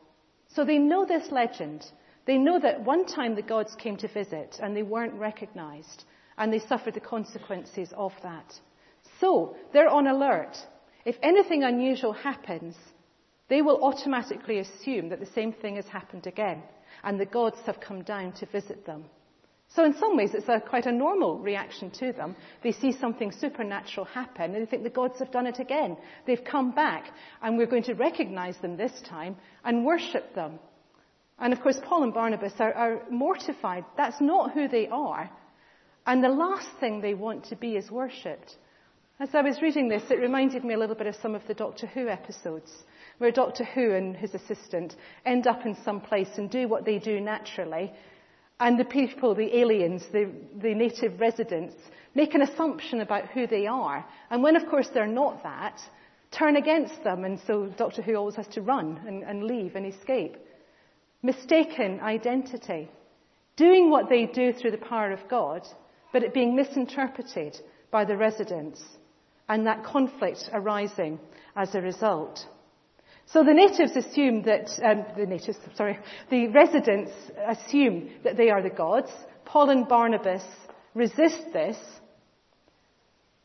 So 0.48 0.64
they 0.64 0.78
know 0.78 1.06
this 1.06 1.32
legend. 1.32 1.86
They 2.26 2.38
know 2.38 2.60
that 2.60 2.84
one 2.84 3.06
time 3.06 3.36
the 3.36 3.42
gods 3.42 3.76
came 3.76 3.98
to 3.98 4.08
visit 4.08 4.60
and 4.62 4.76
they 4.76 4.84
weren't 4.84 5.14
recognized 5.16 6.04
and 6.38 6.54
they 6.54 6.60
suffered 6.60 6.94
the 6.94 7.00
consequences 7.00 7.90
of 7.96 8.14
that. 8.24 8.54
So 9.20 9.56
they're 9.74 9.90
on 9.90 10.08
alert. 10.08 10.58
If 11.06 11.16
anything 11.24 11.64
unusual 11.64 12.14
happens, 12.14 12.76
they 13.48 13.62
will 13.62 13.84
automatically 13.84 14.60
assume 14.60 15.10
that 15.10 15.20
the 15.20 15.26
same 15.26 15.54
thing 15.54 15.76
has 15.76 15.88
happened 15.88 16.28
again 16.28 16.62
and 17.04 17.20
the 17.20 17.26
gods 17.26 17.58
have 17.66 17.80
come 17.80 18.04
down 18.04 18.34
to 18.34 18.46
visit 18.46 18.86
them. 18.86 19.06
So 19.76 19.86
in 19.86 19.96
some 19.98 20.18
ways, 20.18 20.32
it's 20.34 20.50
a, 20.50 20.60
quite 20.60 20.86
a 20.86 20.92
normal 20.92 21.40
reaction 21.40 21.92
to 21.92 22.12
them. 22.12 22.36
They 22.62 22.74
see 22.74 22.92
something 22.92 23.32
supernatural 23.32 24.06
happen 24.06 24.54
and 24.54 24.62
they 24.62 24.70
think 24.70 24.84
the 24.84 24.90
gods 24.90 25.20
have 25.20 25.32
done 25.32 25.48
it 25.48 25.60
again. 25.60 25.96
They've 26.28 26.44
come 26.44 26.72
back 26.72 27.06
and 27.42 27.58
we're 27.58 27.68
going 27.68 27.84
to 27.84 27.94
recognize 27.94 28.58
them 28.58 28.76
this 28.76 28.92
time 29.08 29.38
and 29.64 29.86
worship 29.86 30.36
them. 30.36 30.60
And 31.40 31.54
of 31.54 31.62
course, 31.62 31.80
Paul 31.86 32.04
and 32.04 32.14
Barnabas 32.14 32.54
are, 32.60 32.74
are 32.74 33.02
mortified. 33.10 33.86
That's 33.96 34.20
not 34.20 34.52
who 34.52 34.68
they 34.68 34.88
are. 34.90 35.30
And 36.06 36.22
the 36.24 36.30
last 36.30 36.68
thing 36.80 37.00
they 37.00 37.14
want 37.14 37.46
to 37.46 37.56
be 37.56 37.78
is 37.78 37.90
worshipped. 37.90 38.56
As 39.22 39.30
I 39.34 39.42
was 39.42 39.62
reading 39.62 39.88
this, 39.88 40.04
it 40.10 40.20
reminded 40.20 40.66
me 40.66 40.74
a 40.74 40.78
little 40.78 40.96
bit 40.96 41.08
of 41.08 41.16
some 41.22 41.36
of 41.36 41.46
the 41.48 41.54
Doctor 41.54 41.88
Who 41.88 42.10
episodes, 42.10 42.72
where 43.20 43.32
Doctor 43.32 43.64
Who 43.64 43.94
and 43.94 44.18
his 44.18 44.34
assistant 44.34 44.96
end 45.26 45.48
up 45.48 45.66
in 45.66 45.78
some 45.86 46.02
place 46.02 46.30
and 46.38 46.50
do 46.50 46.68
what 46.68 46.86
they 46.86 46.98
do 46.98 47.22
naturally, 47.22 47.94
and 48.62 48.80
the 48.80 48.86
people, 48.86 49.34
the 49.34 49.58
aliens, 49.58 50.04
the, 50.14 50.30
the 50.62 50.76
native 50.76 51.20
residents, 51.20 51.74
make 52.14 52.36
an 52.36 52.44
assumption 52.44 53.02
about 53.02 53.28
who 53.30 53.48
they 53.48 53.66
are. 53.66 54.06
And 54.30 54.44
when, 54.44 54.56
of 54.56 54.70
course, 54.70 54.88
they're 54.94 55.08
not 55.08 55.42
that, 55.42 55.82
turn 56.30 56.56
against 56.56 57.04
them. 57.04 57.26
And 57.26 57.40
so 57.48 57.74
Doctor 57.76 58.04
Who 58.04 58.16
always 58.16 58.36
has 58.36 58.48
to 58.50 58.62
run 58.62 59.02
and, 59.08 59.24
and 59.24 59.46
leave 59.46 59.76
and 59.76 59.88
escape. 59.88 60.38
Mistaken 61.24 62.00
identity. 62.02 62.88
Doing 63.58 63.90
what 63.90 64.10
they 64.10 64.28
do 64.28 64.54
through 64.54 64.72
the 64.72 64.78
power 64.78 65.12
of 65.12 65.28
God, 65.28 65.68
but 66.14 66.22
it 66.22 66.32
being 66.32 66.56
misinterpreted 66.56 67.60
by 67.90 68.06
the 68.06 68.16
residents. 68.16 68.80
And 69.50 69.66
that 69.66 69.84
conflict 69.84 70.52
arising 70.54 71.20
as 71.56 71.74
a 71.74 71.82
result. 71.82 72.46
So 73.28 73.44
the 73.44 73.54
natives 73.54 73.96
assume 73.96 74.44
that, 74.44 74.70
um, 74.84 75.06
the 75.18 75.26
natives, 75.26 75.58
sorry, 75.76 76.00
the 76.30 76.48
residents 76.48 77.12
assume 77.48 78.10
that 78.24 78.36
they 78.36 78.50
are 78.50 78.62
the 78.62 78.70
gods. 78.70 79.10
Paul 79.46 79.70
and 79.70 79.88
Barnabas 79.88 80.44
resist 80.94 81.54
this. 81.54 81.78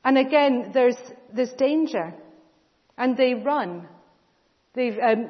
And 0.05 0.19
again, 0.19 0.71
there's, 0.73 0.97
danger. 1.59 2.15
And 2.99 3.17
they 3.17 3.35
run. 3.35 3.87
They, 4.75 4.99
um, 5.01 5.29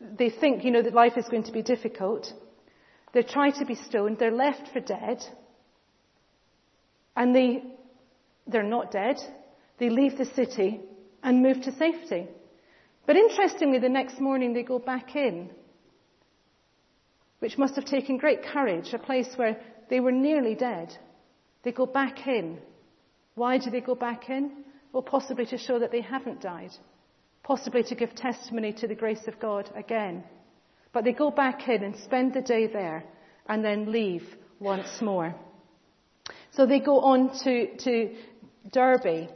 they 0.00 0.30
think, 0.30 0.64
you 0.64 0.70
know, 0.70 0.82
that 0.82 0.94
life 0.94 1.16
is 1.16 1.26
going 1.28 1.44
to 1.44 1.52
be 1.52 1.62
difficult. 1.62 2.32
They 3.12 3.22
try 3.22 3.50
to 3.50 3.64
be 3.64 3.74
stoned. 3.74 4.18
They're 4.18 4.30
left 4.30 4.68
for 4.72 4.80
dead. 4.80 5.24
And 7.16 7.34
they, 7.34 7.64
they're 8.46 8.62
not 8.62 8.92
dead. 8.92 9.16
They 9.78 9.90
leave 9.90 10.16
the 10.16 10.26
city 10.26 10.80
and 11.22 11.42
move 11.42 11.62
to 11.62 11.72
safety. 11.72 12.28
But 13.10 13.16
interestingly, 13.16 13.80
the 13.80 13.88
next 13.88 14.20
morning 14.20 14.52
they 14.52 14.62
go 14.62 14.78
back 14.78 15.16
in, 15.16 15.50
which 17.40 17.58
must 17.58 17.74
have 17.74 17.84
taken 17.84 18.18
great 18.18 18.44
courage, 18.44 18.92
a 18.92 19.00
place 19.00 19.26
where 19.34 19.60
they 19.88 19.98
were 19.98 20.12
nearly 20.12 20.54
dead. 20.54 20.96
They 21.64 21.72
go 21.72 21.86
back 21.86 22.28
in. 22.28 22.60
Why 23.34 23.58
do 23.58 23.68
they 23.68 23.80
go 23.80 23.96
back 23.96 24.30
in? 24.30 24.62
Well, 24.92 25.02
possibly 25.02 25.44
to 25.46 25.58
show 25.58 25.80
that 25.80 25.90
they 25.90 26.02
haven't 26.02 26.40
died. 26.40 26.70
Possibly 27.42 27.82
to 27.82 27.96
give 27.96 28.14
testimony 28.14 28.72
to 28.74 28.86
the 28.86 28.94
grace 28.94 29.26
of 29.26 29.40
God 29.40 29.68
again. 29.74 30.22
But 30.92 31.02
they 31.02 31.12
go 31.12 31.32
back 31.32 31.68
in 31.68 31.82
and 31.82 31.96
spend 31.96 32.32
the 32.32 32.42
day 32.42 32.68
there 32.68 33.02
and 33.48 33.64
then 33.64 33.90
leave 33.90 34.22
once 34.60 35.02
more. 35.02 35.34
So 36.52 36.64
they 36.64 36.78
go 36.78 37.00
on 37.00 37.36
to, 37.42 37.76
to 37.76 38.14
Derbe 38.70 39.30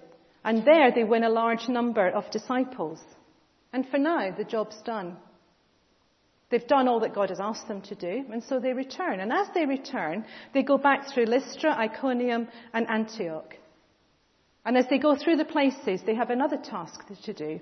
and 0.45 0.65
there 0.65 0.93
they 0.95 1.03
win 1.03 1.25
a 1.25 1.29
large 1.29 1.67
number 1.69 2.09
of 2.09 2.31
disciples. 2.31 3.01
And 3.75 3.85
for 3.89 3.99
now, 3.99 4.31
the 4.31 4.45
job's 4.45 4.81
done. 4.83 5.17
They've 6.49 6.65
done 6.65 6.87
all 6.87 7.01
that 7.01 7.13
God 7.13 7.31
has 7.31 7.41
asked 7.41 7.67
them 7.67 7.83
to 7.83 7.97
do, 7.97 8.25
and 8.33 8.41
so 8.45 8.61
they 8.61 8.73
return. 8.73 9.19
And 9.19 9.33
as 9.33 9.49
they 9.53 9.67
return, 9.67 10.25
they 10.55 10.63
go 10.63 10.79
back 10.79 11.09
through 11.09 11.25
Lystra, 11.25 11.77
Iconium, 11.77 12.47
and 12.73 12.89
Antioch. 12.89 13.57
And 14.65 14.79
as 14.79 14.87
they 14.89 14.99
go 14.99 15.17
through 15.17 15.39
the 15.39 15.45
places, 15.45 16.01
they 16.07 16.15
have 16.15 16.31
another 16.31 16.57
task 16.57 17.01
to 17.25 17.33
do. 17.33 17.59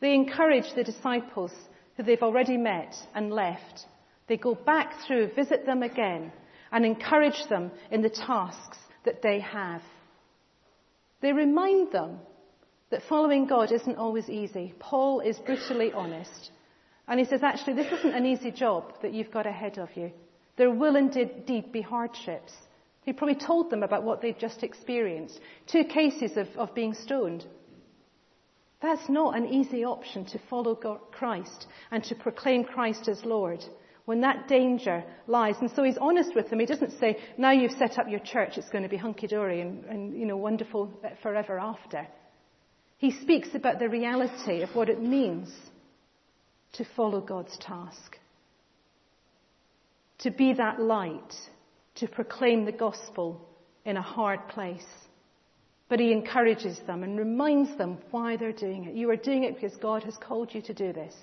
They 0.00 0.14
encourage 0.14 0.72
the 0.76 0.84
disciples 0.84 1.50
who 1.96 2.04
they've 2.04 2.22
already 2.22 2.56
met 2.56 2.94
and 3.12 3.32
left. 3.32 3.86
They 4.28 4.36
go 4.36 4.54
back 4.54 5.04
through, 5.04 5.32
visit 5.34 5.66
them 5.66 5.82
again, 5.82 6.30
and 6.70 6.86
encourage 6.86 7.48
them 7.48 7.72
in 7.90 8.02
the 8.02 8.08
tasks 8.08 8.78
that 9.04 9.22
they 9.22 9.40
have. 9.40 9.82
They 11.22 11.32
remind 11.32 11.90
them 11.90 12.20
that 12.90 13.02
following 13.08 13.46
God 13.46 13.72
isn't 13.72 13.96
always 13.96 14.28
easy. 14.28 14.74
Paul 14.78 15.20
is 15.20 15.38
brutally 15.38 15.92
honest. 15.92 16.50
And 17.06 17.18
he 17.18 17.26
says, 17.26 17.42
actually, 17.42 17.74
this 17.74 17.92
isn't 17.92 18.14
an 18.14 18.26
easy 18.26 18.50
job 18.50 18.92
that 19.02 19.14
you've 19.14 19.30
got 19.30 19.46
ahead 19.46 19.78
of 19.78 19.88
you. 19.96 20.12
There 20.56 20.70
will 20.70 20.96
indeed 20.96 21.72
be 21.72 21.80
hardships. 21.80 22.52
He 23.04 23.12
probably 23.12 23.36
told 23.36 23.70
them 23.70 23.82
about 23.82 24.02
what 24.02 24.20
they'd 24.20 24.38
just 24.38 24.62
experienced. 24.62 25.40
Two 25.66 25.84
cases 25.84 26.36
of, 26.36 26.48
of 26.56 26.74
being 26.74 26.94
stoned. 26.94 27.46
That's 28.80 29.08
not 29.08 29.36
an 29.36 29.46
easy 29.46 29.84
option 29.84 30.24
to 30.26 30.40
follow 30.50 30.74
God, 30.74 31.00
Christ 31.10 31.66
and 31.90 32.04
to 32.04 32.14
proclaim 32.14 32.64
Christ 32.64 33.08
as 33.08 33.24
Lord 33.24 33.64
when 34.04 34.20
that 34.22 34.48
danger 34.48 35.04
lies. 35.26 35.56
And 35.60 35.70
so 35.74 35.82
he's 35.82 35.98
honest 35.98 36.34
with 36.34 36.48
them. 36.48 36.60
He 36.60 36.66
doesn't 36.66 36.98
say, 36.98 37.18
now 37.36 37.50
you've 37.50 37.72
set 37.72 37.98
up 37.98 38.08
your 38.08 38.20
church, 38.20 38.56
it's 38.56 38.70
going 38.70 38.84
to 38.84 38.88
be 38.88 38.96
hunky-dory 38.96 39.60
and, 39.60 39.84
and 39.84 40.18
you 40.18 40.26
know, 40.26 40.36
wonderful 40.36 40.90
eh, 41.04 41.10
forever 41.22 41.58
after. 41.58 42.06
He 42.98 43.12
speaks 43.12 43.54
about 43.54 43.78
the 43.78 43.88
reality 43.88 44.62
of 44.62 44.74
what 44.74 44.88
it 44.88 45.00
means 45.00 45.48
to 46.74 46.84
follow 46.96 47.20
God's 47.20 47.56
task. 47.58 48.18
To 50.18 50.32
be 50.32 50.52
that 50.54 50.80
light, 50.80 51.32
to 51.96 52.08
proclaim 52.08 52.64
the 52.64 52.72
gospel 52.72 53.40
in 53.84 53.96
a 53.96 54.02
hard 54.02 54.48
place. 54.48 54.84
But 55.88 56.00
he 56.00 56.12
encourages 56.12 56.78
them 56.86 57.04
and 57.04 57.16
reminds 57.16 57.78
them 57.78 57.98
why 58.10 58.36
they're 58.36 58.52
doing 58.52 58.84
it. 58.84 58.94
You 58.94 59.08
are 59.10 59.16
doing 59.16 59.44
it 59.44 59.54
because 59.54 59.76
God 59.76 60.02
has 60.02 60.16
called 60.16 60.52
you 60.52 60.60
to 60.62 60.74
do 60.74 60.92
this. 60.92 61.14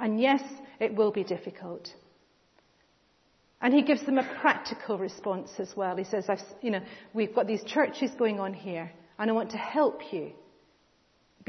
And 0.00 0.20
yes, 0.20 0.42
it 0.80 0.94
will 0.94 1.12
be 1.12 1.22
difficult. 1.22 1.88
And 3.62 3.72
he 3.72 3.82
gives 3.82 4.04
them 4.04 4.18
a 4.18 4.38
practical 4.40 4.98
response 4.98 5.50
as 5.58 5.76
well. 5.76 5.96
He 5.96 6.04
says, 6.04 6.28
you 6.60 6.72
know, 6.72 6.80
we've 7.14 7.34
got 7.34 7.46
these 7.46 7.62
churches 7.64 8.10
going 8.18 8.40
on 8.40 8.52
here, 8.52 8.90
and 9.18 9.30
I 9.30 9.32
want 9.32 9.50
to 9.52 9.58
help 9.58 10.12
you 10.12 10.32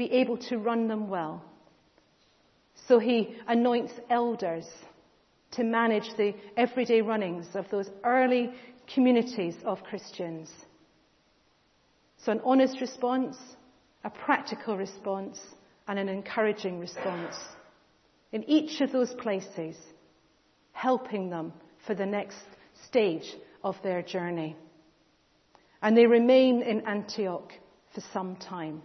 be 0.02 0.12
able 0.14 0.36
to 0.36 0.58
run 0.58 0.88
them 0.88 1.08
well. 1.08 1.44
So 2.88 2.98
he 2.98 3.36
anoints 3.46 3.92
elders 4.10 4.66
to 5.52 5.62
manage 5.62 6.08
the 6.16 6.34
everyday 6.56 7.02
runnings 7.02 7.46
of 7.54 7.66
those 7.70 7.88
early 8.02 8.50
communities 8.92 9.54
of 9.64 9.84
Christians. 9.84 10.50
So 12.24 12.32
an 12.32 12.40
honest 12.44 12.80
response, 12.80 13.36
a 14.02 14.10
practical 14.10 14.76
response, 14.76 15.38
and 15.86 15.98
an 16.00 16.08
encouraging 16.08 16.80
response. 16.80 17.36
In 18.32 18.42
each 18.50 18.80
of 18.80 18.90
those 18.90 19.12
places, 19.14 19.76
helping 20.72 21.30
them 21.30 21.52
for 21.86 21.94
the 21.94 22.06
next 22.06 22.46
stage 22.88 23.36
of 23.62 23.76
their 23.84 24.02
journey. 24.02 24.56
And 25.80 25.96
they 25.96 26.06
remain 26.06 26.62
in 26.62 26.86
Antioch 26.88 27.52
for 27.94 28.02
some 28.12 28.34
time. 28.36 28.82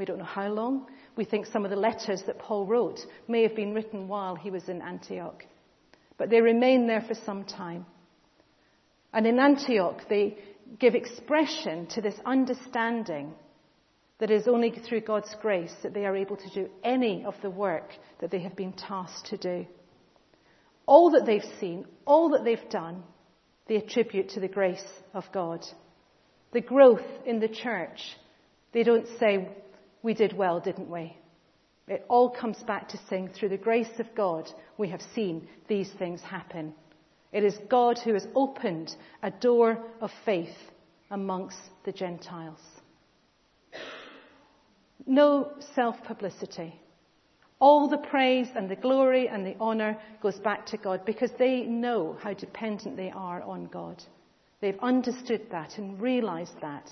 We 0.00 0.06
don't 0.06 0.18
know 0.18 0.24
how 0.24 0.48
long. 0.48 0.86
We 1.14 1.26
think 1.26 1.44
some 1.44 1.66
of 1.66 1.70
the 1.70 1.76
letters 1.76 2.22
that 2.26 2.38
Paul 2.38 2.64
wrote 2.64 3.00
may 3.28 3.42
have 3.42 3.54
been 3.54 3.74
written 3.74 4.08
while 4.08 4.34
he 4.34 4.50
was 4.50 4.66
in 4.70 4.80
Antioch. 4.80 5.44
But 6.16 6.30
they 6.30 6.40
remain 6.40 6.86
there 6.86 7.04
for 7.06 7.14
some 7.26 7.44
time. 7.44 7.84
And 9.12 9.26
in 9.26 9.38
Antioch, 9.38 10.00
they 10.08 10.38
give 10.78 10.94
expression 10.94 11.86
to 11.88 12.00
this 12.00 12.14
understanding 12.24 13.34
that 14.20 14.30
it 14.30 14.40
is 14.40 14.48
only 14.48 14.70
through 14.70 15.02
God's 15.02 15.36
grace 15.42 15.74
that 15.82 15.92
they 15.92 16.06
are 16.06 16.16
able 16.16 16.38
to 16.38 16.48
do 16.54 16.70
any 16.82 17.22
of 17.26 17.34
the 17.42 17.50
work 17.50 17.90
that 18.22 18.30
they 18.30 18.40
have 18.40 18.56
been 18.56 18.72
tasked 18.72 19.26
to 19.26 19.36
do. 19.36 19.66
All 20.86 21.10
that 21.10 21.26
they've 21.26 21.58
seen, 21.60 21.84
all 22.06 22.30
that 22.30 22.42
they've 22.42 22.70
done, 22.70 23.02
they 23.68 23.76
attribute 23.76 24.30
to 24.30 24.40
the 24.40 24.48
grace 24.48 24.82
of 25.12 25.24
God. 25.30 25.62
The 26.54 26.62
growth 26.62 27.04
in 27.26 27.38
the 27.38 27.48
church, 27.48 28.00
they 28.72 28.82
don't 28.82 29.06
say, 29.18 29.48
we 30.02 30.14
did 30.14 30.36
well, 30.36 30.60
didn't 30.60 30.90
we? 30.90 31.16
It 31.88 32.04
all 32.08 32.30
comes 32.30 32.62
back 32.62 32.88
to 32.90 33.00
saying, 33.08 33.30
through 33.34 33.48
the 33.48 33.56
grace 33.56 33.98
of 33.98 34.14
God, 34.14 34.48
we 34.78 34.88
have 34.90 35.02
seen 35.14 35.48
these 35.68 35.90
things 35.98 36.20
happen. 36.20 36.72
It 37.32 37.44
is 37.44 37.58
God 37.68 37.98
who 37.98 38.14
has 38.14 38.26
opened 38.34 38.94
a 39.22 39.30
door 39.30 39.78
of 40.00 40.10
faith 40.24 40.56
amongst 41.10 41.58
the 41.84 41.92
Gentiles. 41.92 42.60
No 45.06 45.52
self 45.74 45.96
publicity. 46.04 46.80
All 47.58 47.88
the 47.88 47.98
praise 47.98 48.48
and 48.54 48.70
the 48.70 48.76
glory 48.76 49.28
and 49.28 49.44
the 49.44 49.56
honour 49.60 49.98
goes 50.22 50.38
back 50.38 50.66
to 50.66 50.76
God 50.76 51.04
because 51.04 51.30
they 51.38 51.62
know 51.62 52.16
how 52.22 52.32
dependent 52.32 52.96
they 52.96 53.10
are 53.10 53.42
on 53.42 53.66
God. 53.66 54.02
They've 54.60 54.78
understood 54.80 55.46
that 55.50 55.76
and 55.76 56.00
realised 56.00 56.58
that. 56.62 56.88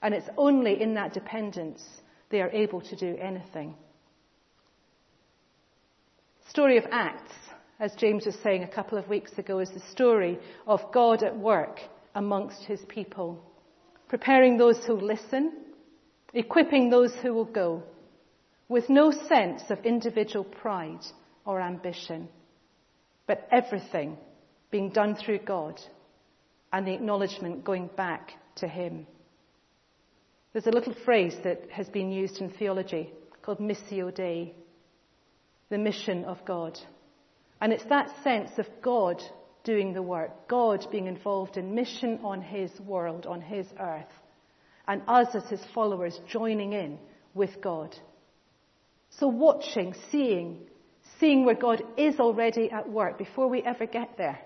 And 0.00 0.14
it's 0.14 0.28
only 0.36 0.80
in 0.80 0.94
that 0.94 1.12
dependence 1.12 1.82
they 2.32 2.40
are 2.40 2.50
able 2.50 2.80
to 2.80 2.96
do 2.96 3.16
anything. 3.18 3.76
The 6.44 6.50
story 6.50 6.78
of 6.78 6.84
Acts 6.90 7.32
as 7.82 7.92
James 7.96 8.26
was 8.26 8.36
saying 8.44 8.62
a 8.62 8.68
couple 8.68 8.96
of 8.96 9.08
weeks 9.08 9.32
ago, 9.38 9.58
is 9.58 9.68
the 9.70 9.82
story 9.90 10.38
of 10.68 10.80
God 10.92 11.24
at 11.24 11.36
work 11.36 11.80
amongst 12.14 12.62
his 12.62 12.80
people, 12.86 13.42
preparing 14.08 14.56
those 14.56 14.78
who 14.86 14.94
listen, 14.94 15.52
equipping 16.32 16.90
those 16.90 17.12
who 17.22 17.34
will 17.34 17.44
go, 17.44 17.82
with 18.68 18.88
no 18.88 19.10
sense 19.10 19.62
of 19.68 19.84
individual 19.84 20.44
pride 20.44 21.04
or 21.44 21.60
ambition, 21.60 22.28
but 23.26 23.48
everything 23.50 24.16
being 24.70 24.90
done 24.90 25.16
through 25.16 25.40
God 25.40 25.80
and 26.72 26.86
the 26.86 26.94
acknowledgement 26.94 27.64
going 27.64 27.90
back 27.96 28.30
to 28.56 28.68
him. 28.68 29.08
There's 30.52 30.66
a 30.66 30.70
little 30.70 30.94
phrase 31.04 31.34
that 31.44 31.70
has 31.70 31.88
been 31.88 32.12
used 32.12 32.40
in 32.40 32.50
theology 32.50 33.10
called 33.40 33.58
missio 33.58 34.14
dei, 34.14 34.54
the 35.70 35.78
mission 35.78 36.24
of 36.24 36.44
God. 36.44 36.78
And 37.60 37.72
it's 37.72 37.84
that 37.84 38.10
sense 38.22 38.50
of 38.58 38.66
God 38.82 39.22
doing 39.64 39.94
the 39.94 40.02
work, 40.02 40.48
God 40.48 40.86
being 40.90 41.06
involved 41.06 41.56
in 41.56 41.74
mission 41.74 42.20
on 42.22 42.42
His 42.42 42.70
world, 42.80 43.26
on 43.26 43.40
His 43.40 43.66
earth, 43.80 44.12
and 44.86 45.02
us 45.08 45.28
as 45.34 45.48
His 45.48 45.64
followers 45.74 46.20
joining 46.28 46.72
in 46.72 46.98
with 47.34 47.60
God. 47.62 47.96
So 49.10 49.28
watching, 49.28 49.94
seeing, 50.10 50.58
seeing 51.18 51.44
where 51.44 51.54
God 51.54 51.82
is 51.96 52.18
already 52.18 52.70
at 52.70 52.90
work 52.90 53.18
before 53.18 53.48
we 53.48 53.62
ever 53.62 53.86
get 53.86 54.16
there, 54.18 54.38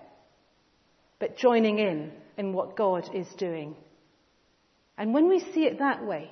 but 1.19 1.37
joining 1.37 1.79
in 1.79 2.11
in 2.37 2.53
what 2.53 2.77
God 2.77 3.09
is 3.13 3.27
doing. 3.37 3.75
And 4.97 5.13
when 5.13 5.27
we 5.29 5.39
see 5.39 5.65
it 5.65 5.79
that 5.79 6.03
way, 6.05 6.31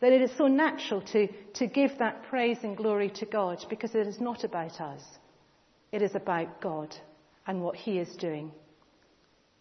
then 0.00 0.12
it 0.12 0.22
is 0.22 0.30
so 0.36 0.46
natural 0.46 1.00
to, 1.00 1.28
to 1.54 1.66
give 1.66 1.98
that 1.98 2.24
praise 2.24 2.58
and 2.62 2.76
glory 2.76 3.10
to 3.10 3.26
God 3.26 3.64
because 3.68 3.94
it 3.94 4.06
is 4.06 4.20
not 4.20 4.44
about 4.44 4.80
us. 4.80 5.02
It 5.92 6.02
is 6.02 6.14
about 6.14 6.60
God 6.60 6.94
and 7.46 7.62
what 7.62 7.76
He 7.76 7.98
is 7.98 8.14
doing. 8.16 8.52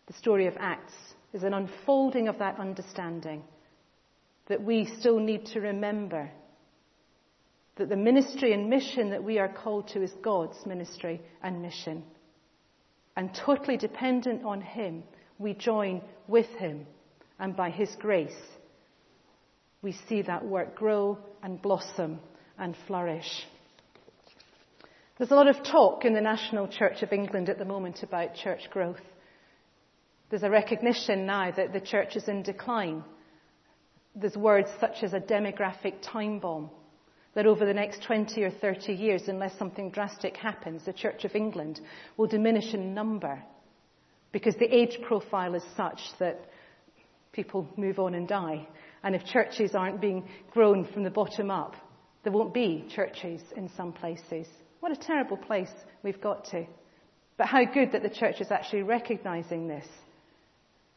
The 0.08 0.14
story 0.14 0.48
of 0.48 0.58
Acts 0.60 0.94
is 1.34 1.44
an 1.44 1.54
unfolding 1.54 2.28
of 2.28 2.40
that 2.40 2.60
understanding 2.60 3.44
that 4.48 4.62
we 4.62 4.86
still 5.00 5.20
need 5.20 5.46
to 5.48 5.62
remember 5.62 6.30
that 7.78 7.90
the 7.90 7.96
ministry 7.96 8.54
and 8.54 8.70
mission 8.70 9.10
that 9.10 9.24
we 9.24 9.40
are 9.40 9.50
called 9.50 9.88
to 9.90 10.02
is 10.02 10.12
God's 10.22 10.66
ministry 10.66 11.22
and 11.44 11.62
mission. 11.62 12.04
And 13.18 13.34
totally 13.34 13.78
dependent 13.78 14.46
on 14.46 14.62
Him, 14.62 15.04
we 15.38 15.54
join 15.54 16.02
with 16.28 16.48
Him. 16.48 16.86
And 17.40 17.56
by 17.56 17.70
His 17.70 17.90
grace, 18.00 18.36
we 19.82 19.94
see 20.08 20.22
that 20.24 20.46
work 20.46 20.76
grow 20.76 21.18
and 21.44 21.62
blossom 21.62 22.20
and 22.58 22.76
flourish. 22.88 23.46
There's 25.18 25.32
a 25.32 25.36
lot 25.36 25.48
of 25.48 25.64
talk 25.64 26.04
in 26.04 26.14
the 26.14 26.22
National 26.22 26.68
Church 26.68 27.02
of 27.02 27.14
England 27.14 27.50
at 27.50 27.58
the 27.58 27.66
moment 27.66 28.04
about 28.04 28.36
church 28.36 28.70
growth. 28.70 29.00
There's 30.30 30.44
a 30.44 30.50
recognition 30.50 31.26
now 31.26 31.52
that 31.52 31.72
the 31.72 31.80
church 31.80 32.16
is 32.16 32.28
in 32.28 32.44
decline. 32.44 33.04
There's 34.16 34.36
words 34.36 34.70
such 34.80 35.04
as 35.04 35.14
a 35.14 35.20
demographic 35.20 36.02
time 36.02 36.40
bomb, 36.40 36.70
that 37.34 37.46
over 37.46 37.66
the 37.66 37.74
next 37.74 38.04
20 38.04 38.44
or 38.44 38.52
30 38.52 38.94
years, 38.94 39.24
unless 39.28 39.58
something 39.58 39.92
drastic 39.92 40.36
happens, 40.36 40.84
the 40.86 40.94
Church 40.94 41.26
of 41.26 41.36
England 41.36 41.80
will 42.18 42.28
diminish 42.28 42.74
in 42.74 42.94
number 42.94 43.42
because 44.32 44.56
the 44.56 44.74
age 44.74 44.98
profile 45.08 45.54
is 45.54 45.64
such 45.78 46.00
that 46.20 46.50
people 47.36 47.68
move 47.76 48.00
on 48.00 48.16
and 48.16 48.28
die. 48.28 48.68
And 49.04 49.14
if 49.14 49.26
churches 49.26 49.76
aren't 49.76 50.02
being 50.02 50.28
grown 50.52 50.86
from 50.86 51.04
the 51.04 51.12
bottom 51.12 51.52
up, 51.52 51.76
there 52.24 52.34
won't 52.34 52.54
be 52.54 52.86
churches 52.96 53.42
in 53.56 53.70
some 53.78 53.92
places. 53.92 54.48
What 54.80 54.92
a 54.92 54.96
terrible 54.96 55.38
place 55.38 55.70
we've 56.02 56.22
got 56.22 56.46
to. 56.46 56.66
But 57.38 57.48
how 57.48 57.66
good 57.66 57.92
that 57.92 58.02
the 58.02 58.10
church 58.10 58.40
is 58.40 58.50
actually 58.50 58.84
recognizing 58.84 59.68
this. 59.68 59.86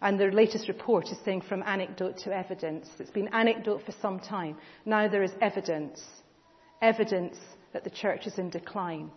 And 0.01 0.19
their 0.19 0.31
latest 0.31 0.69
report 0.69 1.07
is 1.11 1.19
saying 1.25 1.43
from 1.43 1.65
anecdote 1.65 2.19
to 2.19 2.33
evidence. 2.33 2.89
It's 2.99 3.11
been 3.11 3.29
anecdote 3.29 3.83
for 3.85 3.93
some 4.01 4.21
time. 4.21 4.57
Now 4.87 5.09
there 5.09 5.25
is 5.25 5.33
evidence. 5.43 6.01
Evidence 6.81 7.37
that 7.73 7.83
the 7.83 7.91
church 7.91 8.27
is 8.27 8.39
in 8.39 8.49
decline. 8.51 9.11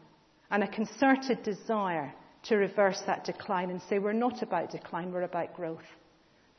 And 0.49 0.63
a 0.63 0.67
concerted 0.67 1.43
desire 1.43 2.13
to 2.45 2.55
reverse 2.55 3.01
that 3.05 3.23
decline 3.23 3.69
and 3.69 3.81
say 3.87 3.99
we're 3.99 4.13
not 4.13 4.41
about 4.41 4.71
decline, 4.71 5.11
we're 5.11 5.21
about 5.21 5.53
growth. 5.53 5.85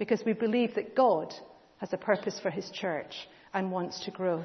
Because 0.02 0.24
we 0.26 0.32
believe 0.32 0.74
that 0.74 0.96
God 0.96 1.32
has 1.76 1.92
a 1.92 1.96
purpose 1.96 2.40
for 2.42 2.50
his 2.50 2.68
church 2.72 3.14
and 3.54 3.70
wants 3.70 4.04
to 4.04 4.10
grow. 4.10 4.42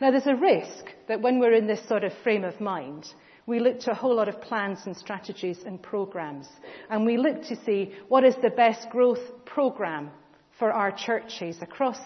Now, 0.00 0.10
there's 0.10 0.26
a 0.26 0.34
risk 0.34 0.86
that 1.08 1.20
when 1.20 1.38
we're 1.38 1.52
in 1.52 1.66
this 1.66 1.86
sort 1.86 2.04
of 2.04 2.12
frame 2.22 2.42
of 2.42 2.58
mind, 2.58 3.12
we 3.44 3.60
look 3.60 3.80
to 3.80 3.90
a 3.90 3.94
whole 3.94 4.14
lot 4.16 4.30
of 4.30 4.40
plans 4.40 4.78
and 4.86 4.96
strategies 4.96 5.58
and 5.66 5.82
programs, 5.82 6.48
and 6.88 7.04
we 7.04 7.18
look 7.18 7.42
to 7.42 7.64
see 7.66 7.92
what 8.08 8.24
is 8.24 8.34
the 8.40 8.48
best 8.48 8.88
growth 8.88 9.20
program 9.44 10.10
for 10.58 10.72
our 10.72 10.90
churches 10.90 11.58
across 11.60 11.98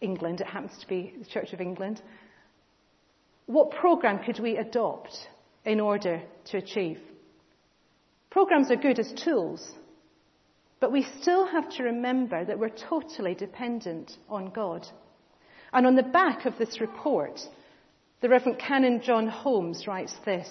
England. 0.00 0.40
It 0.40 0.48
happens 0.48 0.76
to 0.80 0.88
be 0.88 1.14
the 1.16 1.26
Church 1.26 1.52
of 1.52 1.60
England. 1.60 2.02
What 3.46 3.70
program 3.70 4.18
could 4.24 4.40
we 4.40 4.56
adopt 4.56 5.16
in 5.64 5.78
order 5.78 6.20
to 6.46 6.56
achieve? 6.56 6.98
Programs 8.30 8.72
are 8.72 8.76
good 8.76 8.98
as 8.98 9.12
tools, 9.12 9.72
but 10.84 10.92
we 10.92 11.06
still 11.22 11.46
have 11.46 11.70
to 11.70 11.82
remember 11.82 12.44
that 12.44 12.58
we're 12.58 12.68
totally 12.68 13.34
dependent 13.34 14.12
on 14.28 14.50
God. 14.50 14.86
And 15.72 15.86
on 15.86 15.94
the 15.94 16.02
back 16.02 16.44
of 16.44 16.58
this 16.58 16.78
report, 16.78 17.40
the 18.20 18.28
Reverend 18.28 18.58
Canon 18.58 19.00
John 19.02 19.26
Holmes 19.26 19.86
writes 19.86 20.14
this. 20.26 20.46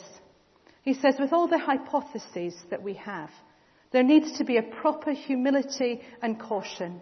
He 0.81 0.95
says, 0.95 1.17
with 1.19 1.33
all 1.33 1.47
the 1.47 1.59
hypotheses 1.59 2.55
that 2.71 2.81
we 2.81 2.95
have, 2.95 3.29
there 3.91 4.01
needs 4.01 4.39
to 4.39 4.43
be 4.43 4.57
a 4.57 4.63
proper 4.63 5.11
humility 5.11 6.01
and 6.23 6.39
caution. 6.39 7.01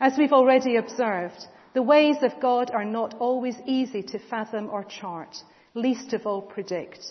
As 0.00 0.14
we've 0.18 0.32
already 0.32 0.74
observed, 0.74 1.46
the 1.74 1.82
ways 1.84 2.16
of 2.22 2.40
God 2.40 2.72
are 2.72 2.84
not 2.84 3.14
always 3.20 3.54
easy 3.66 4.02
to 4.02 4.18
fathom 4.18 4.68
or 4.68 4.82
chart, 4.82 5.36
least 5.74 6.12
of 6.12 6.26
all 6.26 6.42
predict. 6.42 7.04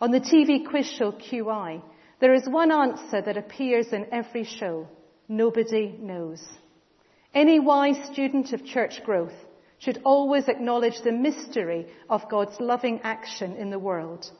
On 0.00 0.10
the 0.10 0.18
TV 0.18 0.68
quiz 0.68 0.90
show 0.90 1.12
QI, 1.12 1.82
there 2.20 2.34
is 2.34 2.48
one 2.48 2.72
answer 2.72 3.20
that 3.20 3.36
appears 3.36 3.92
in 3.92 4.06
every 4.12 4.44
show. 4.44 4.88
Nobody 5.28 5.96
knows. 5.98 6.42
Any 7.34 7.60
wise 7.60 7.98
student 8.12 8.52
of 8.52 8.64
church 8.64 9.02
growth 9.04 9.34
should 9.78 10.00
always 10.04 10.48
acknowledge 10.48 11.02
the 11.02 11.12
mystery 11.12 11.86
of 12.08 12.30
God's 12.30 12.58
loving 12.58 13.00
action 13.02 13.56
in 13.56 13.70
the 13.70 13.78
world 13.78 14.30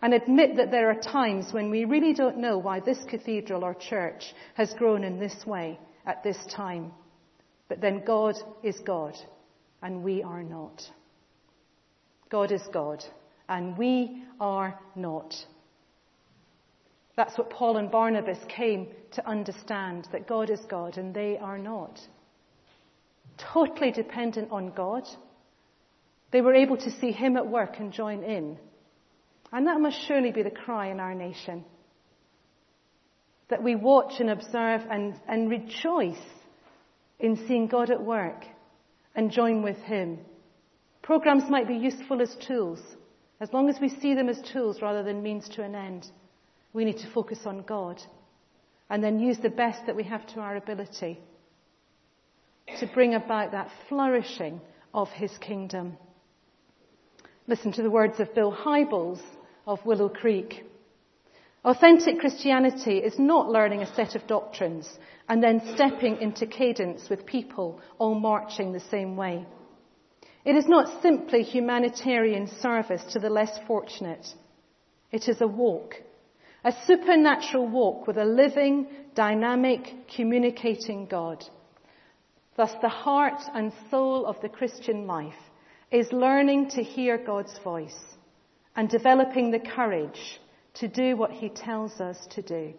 and 0.00 0.14
admit 0.14 0.56
that 0.56 0.70
there 0.70 0.90
are 0.90 1.00
times 1.00 1.52
when 1.52 1.70
we 1.70 1.84
really 1.84 2.14
don't 2.14 2.38
know 2.38 2.58
why 2.58 2.80
this 2.80 3.02
cathedral 3.08 3.64
or 3.64 3.74
church 3.74 4.34
has 4.54 4.72
grown 4.74 5.04
in 5.04 5.18
this 5.18 5.44
way 5.46 5.78
at 6.06 6.22
this 6.22 6.38
time. 6.50 6.92
But 7.68 7.80
then 7.80 8.04
God 8.04 8.36
is 8.62 8.78
God 8.86 9.14
and 9.82 10.02
we 10.02 10.22
are 10.22 10.42
not. 10.42 10.82
God 12.30 12.52
is 12.52 12.62
God 12.72 13.04
and 13.48 13.76
we 13.76 14.22
are 14.40 14.78
not. 14.94 15.34
That's 17.16 17.36
what 17.38 17.50
Paul 17.50 17.78
and 17.78 17.90
Barnabas 17.90 18.38
came 18.48 18.88
to 19.12 19.26
understand 19.26 20.08
that 20.12 20.28
God 20.28 20.50
is 20.50 20.60
God 20.68 20.98
and 20.98 21.14
they 21.14 21.38
are 21.38 21.58
not 21.58 21.98
totally 23.38 23.90
dependent 23.90 24.50
on 24.50 24.72
God, 24.72 25.04
they 26.30 26.40
were 26.40 26.54
able 26.54 26.76
to 26.76 26.90
see 26.90 27.12
Him 27.12 27.36
at 27.36 27.46
work 27.46 27.76
and 27.78 27.92
join 27.92 28.22
in. 28.22 28.58
And 29.52 29.66
that 29.66 29.80
must 29.80 30.06
surely 30.06 30.32
be 30.32 30.42
the 30.42 30.50
cry 30.50 30.90
in 30.90 31.00
our 31.00 31.14
nation. 31.14 31.64
That 33.48 33.62
we 33.62 33.76
watch 33.76 34.14
and 34.18 34.30
observe 34.30 34.82
and, 34.90 35.14
and 35.28 35.48
rejoice 35.48 36.16
in 37.20 37.46
seeing 37.46 37.68
God 37.68 37.90
at 37.90 38.02
work 38.02 38.44
and 39.14 39.30
join 39.30 39.62
with 39.62 39.78
Him. 39.78 40.18
Programs 41.02 41.44
might 41.48 41.68
be 41.68 41.76
useful 41.76 42.20
as 42.20 42.36
tools, 42.46 42.80
as 43.40 43.52
long 43.52 43.68
as 43.68 43.76
we 43.80 43.88
see 43.88 44.14
them 44.14 44.28
as 44.28 44.40
tools 44.52 44.82
rather 44.82 45.04
than 45.04 45.22
means 45.22 45.48
to 45.50 45.62
an 45.62 45.74
end. 45.74 46.10
We 46.76 46.84
need 46.84 46.98
to 46.98 47.10
focus 47.14 47.38
on 47.46 47.62
God 47.62 48.02
and 48.90 49.02
then 49.02 49.18
use 49.18 49.38
the 49.38 49.48
best 49.48 49.86
that 49.86 49.96
we 49.96 50.02
have 50.02 50.26
to 50.34 50.40
our 50.40 50.56
ability 50.56 51.18
to 52.78 52.86
bring 52.88 53.14
about 53.14 53.52
that 53.52 53.70
flourishing 53.88 54.60
of 54.92 55.08
his 55.08 55.30
kingdom. 55.38 55.96
Listen 57.46 57.72
to 57.72 57.82
the 57.82 57.90
words 57.90 58.20
of 58.20 58.34
Bill 58.34 58.52
Hybels 58.52 59.22
of 59.66 59.86
Willow 59.86 60.10
Creek. 60.10 60.64
Authentic 61.64 62.18
Christianity 62.18 62.98
is 62.98 63.18
not 63.18 63.48
learning 63.48 63.80
a 63.80 63.94
set 63.94 64.14
of 64.14 64.26
doctrines 64.26 64.98
and 65.30 65.42
then 65.42 65.62
stepping 65.76 66.20
into 66.20 66.44
cadence 66.46 67.08
with 67.08 67.24
people 67.24 67.80
all 67.98 68.20
marching 68.20 68.72
the 68.72 68.80
same 68.90 69.16
way. 69.16 69.46
It 70.44 70.56
is 70.56 70.68
not 70.68 71.00
simply 71.00 71.42
humanitarian 71.42 72.46
service 72.60 73.02
to 73.14 73.18
the 73.18 73.30
less 73.30 73.58
fortunate. 73.66 74.26
It 75.10 75.26
is 75.26 75.40
a 75.40 75.46
walk, 75.46 75.94
a 76.66 76.74
supernatural 76.84 77.68
walk 77.68 78.08
with 78.08 78.18
a 78.18 78.24
living, 78.24 78.88
dynamic, 79.14 80.08
communicating 80.16 81.06
God. 81.06 81.44
Thus, 82.56 82.72
the 82.82 82.88
heart 82.88 83.40
and 83.54 83.72
soul 83.88 84.26
of 84.26 84.34
the 84.42 84.48
Christian 84.48 85.06
life 85.06 85.32
is 85.92 86.10
learning 86.10 86.70
to 86.70 86.82
hear 86.82 87.18
God's 87.18 87.56
voice 87.62 87.96
and 88.74 88.88
developing 88.88 89.52
the 89.52 89.60
courage 89.60 90.40
to 90.74 90.88
do 90.88 91.16
what 91.16 91.30
He 91.30 91.50
tells 91.50 92.00
us 92.00 92.18
to 92.30 92.42
do. 92.42 92.74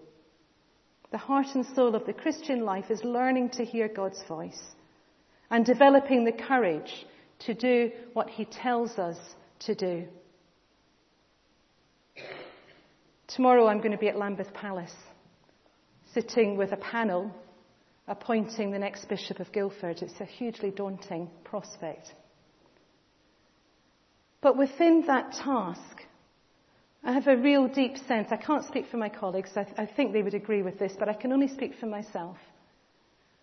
The 1.11 1.17
heart 1.17 1.47
and 1.55 1.65
soul 1.65 1.95
of 1.95 2.05
the 2.05 2.11
Christian 2.11 2.65
life 2.65 2.91
is 2.91 3.05
learning 3.05 3.51
to 3.51 3.63
hear 3.63 3.87
God's 3.87 4.21
voice 4.27 4.61
and 5.49 5.65
developing 5.65 6.25
the 6.25 6.33
courage 6.33 7.05
to 7.39 7.53
do 7.53 7.91
what 8.11 8.29
He 8.29 8.43
tells 8.43 8.99
us 8.99 9.17
to 9.59 9.75
do. 9.75 10.07
Tomorrow 13.27 13.67
I'm 13.67 13.79
going 13.79 13.91
to 13.91 13.97
be 13.97 14.07
at 14.07 14.17
Lambeth 14.17 14.53
Palace, 14.53 14.95
sitting 16.13 16.57
with 16.57 16.71
a 16.71 16.77
panel 16.77 17.31
appointing 18.07 18.71
the 18.71 18.79
next 18.79 19.09
Bishop 19.09 19.39
of 19.39 19.51
Guildford. 19.51 20.01
It's 20.01 20.19
a 20.21 20.25
hugely 20.25 20.71
daunting 20.71 21.29
prospect. 21.43 22.13
But 24.41 24.57
within 24.57 25.03
that 25.07 25.33
task, 25.33 26.03
I 27.03 27.13
have 27.13 27.27
a 27.27 27.35
real 27.35 27.67
deep 27.67 27.97
sense. 28.07 28.29
I 28.31 28.37
can't 28.37 28.65
speak 28.65 28.87
for 28.89 28.97
my 28.97 29.09
colleagues. 29.09 29.51
I, 29.55 29.65
I 29.77 29.85
think 29.85 30.13
they 30.13 30.21
would 30.21 30.33
agree 30.33 30.61
with 30.61 30.79
this, 30.79 30.93
but 30.97 31.09
I 31.09 31.13
can 31.13 31.33
only 31.33 31.49
speak 31.49 31.73
for 31.79 31.85
myself. 31.85 32.37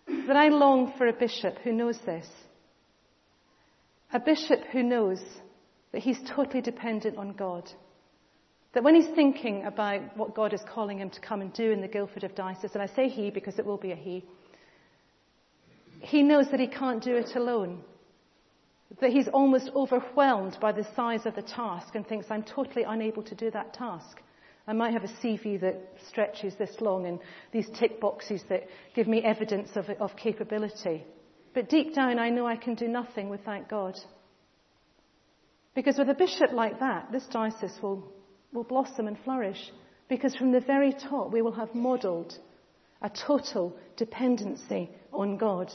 That 0.07 0.35
I 0.35 0.49
long 0.49 0.93
for 0.97 1.07
a 1.07 1.13
bishop 1.13 1.59
who 1.63 1.73
knows 1.73 1.99
this. 2.05 2.27
A 4.13 4.19
bishop 4.19 4.61
who 4.71 4.81
knows 4.81 5.21
that 5.91 6.01
he's 6.01 6.19
totally 6.27 6.61
dependent 6.61 7.17
on 7.17 7.33
God. 7.33 7.69
That 8.75 8.83
when 8.83 8.93
he's 8.93 9.15
thinking 9.15 9.63
about 9.65 10.15
what 10.17 10.35
God 10.35 10.53
is 10.53 10.61
calling 10.71 10.99
him 10.99 11.09
to 11.09 11.21
come 11.21 11.39
and 11.39 11.51
do 11.53 11.71
in 11.71 11.79
the 11.79 11.87
Guildford 11.87 12.25
of 12.25 12.35
Diocese, 12.35 12.71
and 12.73 12.83
I 12.83 12.87
say 12.87 13.07
he 13.07 13.31
because 13.31 13.57
it 13.57 13.65
will 13.65 13.77
be 13.77 13.93
a 13.93 13.95
he, 13.95 14.25
he 16.01 16.21
knows 16.21 16.51
that 16.51 16.59
he 16.59 16.67
can't 16.67 17.01
do 17.01 17.15
it 17.15 17.35
alone. 17.35 17.81
That 18.99 19.11
he's 19.11 19.29
almost 19.29 19.71
overwhelmed 19.73 20.57
by 20.59 20.73
the 20.73 20.85
size 20.93 21.25
of 21.25 21.35
the 21.35 21.41
task 21.41 21.95
and 21.95 22.05
thinks, 22.05 22.27
I'm 22.29 22.43
totally 22.43 22.83
unable 22.83 23.23
to 23.23 23.33
do 23.33 23.49
that 23.51 23.73
task. 23.73 24.21
I 24.67 24.73
might 24.73 24.91
have 24.91 25.05
a 25.05 25.25
CV 25.25 25.59
that 25.61 25.81
stretches 26.09 26.55
this 26.55 26.75
long 26.81 27.05
and 27.05 27.19
these 27.53 27.69
tick 27.79 28.01
boxes 28.01 28.43
that 28.49 28.63
give 28.93 29.07
me 29.07 29.23
evidence 29.23 29.69
of, 29.75 29.89
of 30.01 30.17
capability. 30.17 31.05
But 31.53 31.69
deep 31.69 31.95
down, 31.95 32.19
I 32.19 32.29
know 32.29 32.45
I 32.45 32.57
can 32.57 32.75
do 32.75 32.89
nothing 32.89 33.29
without 33.29 33.69
God. 33.69 33.95
Because 35.75 35.97
with 35.97 36.09
a 36.09 36.13
bishop 36.13 36.51
like 36.51 36.79
that, 36.81 37.11
this 37.11 37.25
diocese 37.31 37.77
will, 37.81 38.11
will 38.55 38.63
blossom 38.63 39.07
and 39.07 39.17
flourish. 39.23 39.59
Because 40.07 40.35
from 40.35 40.51
the 40.51 40.59
very 40.59 40.93
top, 40.93 41.31
we 41.31 41.41
will 41.41 41.51
have 41.51 41.75
modelled 41.75 42.37
a 43.01 43.09
total 43.09 43.75
dependency 43.97 44.89
on 45.11 45.37
God. 45.37 45.71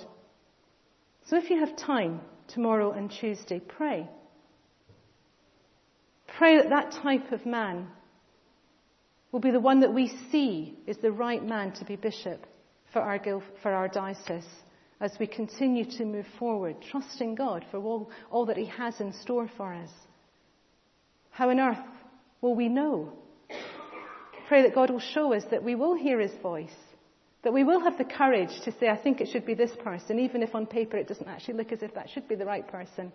So 1.27 1.37
if 1.37 1.51
you 1.51 1.61
have 1.61 1.77
time 1.77 2.21
tomorrow 2.49 2.93
and 2.93 3.11
Tuesday, 3.11 3.61
pray. 3.61 4.09
Pray 6.39 6.57
that 6.57 6.71
that 6.71 6.93
type 7.03 7.33
of 7.33 7.45
man 7.45 7.89
will 9.33 9.41
be 9.41 9.51
the 9.51 9.61
one 9.61 9.81
that 9.81 9.95
we 9.95 10.13
see 10.33 10.79
is 10.87 10.97
the 10.99 11.13
right 11.13 11.45
man 11.45 11.73
to 11.73 11.85
be 11.85 11.97
bishop 11.97 12.47
for 12.93 13.01
our, 13.01 13.21
for 13.63 13.73
our 13.73 13.89
diocese 13.89 14.47
as 15.01 15.13
we 15.19 15.27
continue 15.27 15.85
to 15.85 16.05
move 16.05 16.27
forward, 16.39 16.77
trusting 16.91 17.35
God 17.35 17.65
for 17.71 17.79
all, 17.79 18.11
all 18.31 18.47
that 18.47 18.57
He 18.57 18.67
has 18.67 19.01
in 19.01 19.13
store 19.13 19.51
for 19.57 19.73
us. 19.73 19.91
How 21.31 21.49
on 21.51 21.61
earth 21.61 21.79
will 22.41 22.55
we 22.55 22.69
know? 22.69 23.13
Pray 24.49 24.63
that 24.63 24.75
God 24.75 24.91
will 24.91 25.01
show 25.01 25.33
us 25.33 25.45
that 25.51 25.63
we 25.63 25.75
will 25.75 25.95
hear 25.95 26.21
His 26.21 26.33
voice 26.43 26.71
that 27.43 27.53
we 27.53 27.65
will 27.65 27.81
have 27.81 27.97
the 27.97 28.05
courage 28.05 28.61
to 28.65 28.73
say, 28.79 28.89
I 28.89 28.97
think 28.97 29.21
it 29.21 29.29
should 29.29 29.47
be 29.47 29.55
this 29.55 29.71
person, 29.83 30.19
even 30.19 30.43
if 30.43 30.55
on 30.55 30.67
paper 30.67 30.97
it 30.97 31.09
doesn't 31.09 31.29
actually 31.29 31.55
look 31.55 31.73
as 31.73 31.83
if 31.83 31.95
that 31.95 32.11
should 32.11 32.29
be 32.29 32.35
the 32.35 32.45
right 32.45 32.67
person. 32.67 33.13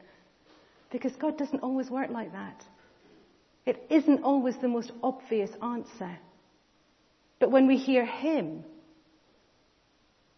Because 0.91 1.11
God 1.17 1.37
doesn't 1.37 1.61
always 1.61 1.89
work 1.89 2.09
like 2.09 2.31
that. 2.31 2.63
It 3.65 3.85
isn't 3.89 4.23
always 4.23 4.55
the 4.61 4.67
most 4.67 4.91
obvious 5.03 5.51
answer. 5.61 6.17
But 7.39 7.51
when 7.51 7.67
we 7.67 7.77
hear 7.77 8.05
Him, 8.05 8.63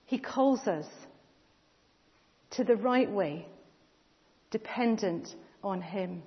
He 0.06 0.17
calls 0.17 0.67
us 0.67 0.88
to 2.52 2.63
the 2.63 2.76
right 2.76 3.10
way, 3.10 3.47
dependent 4.52 5.34
on 5.63 5.82
Him. 5.82 6.23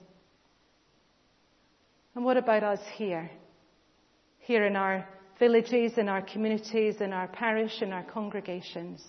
And 2.15 2.25
what 2.25 2.37
about 2.37 2.63
us 2.63 2.81
here? 2.97 3.31
Here 4.39 4.67
in 4.67 4.77
our 4.77 5.07
villages, 5.39 5.93
in 5.97 6.09
our 6.09 6.23
communities, 6.23 7.01
in 7.01 7.13
our 7.13 7.29
parish, 7.29 7.83
in 7.83 7.93
our 7.93 8.05
congregations? 8.05 9.03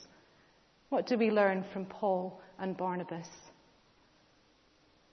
What 0.89 1.07
do 1.07 1.17
we 1.17 1.31
learn 1.31 1.65
from 1.73 1.85
Paul 1.85 2.41
and 2.59 2.75
Barnabas? 2.75 3.27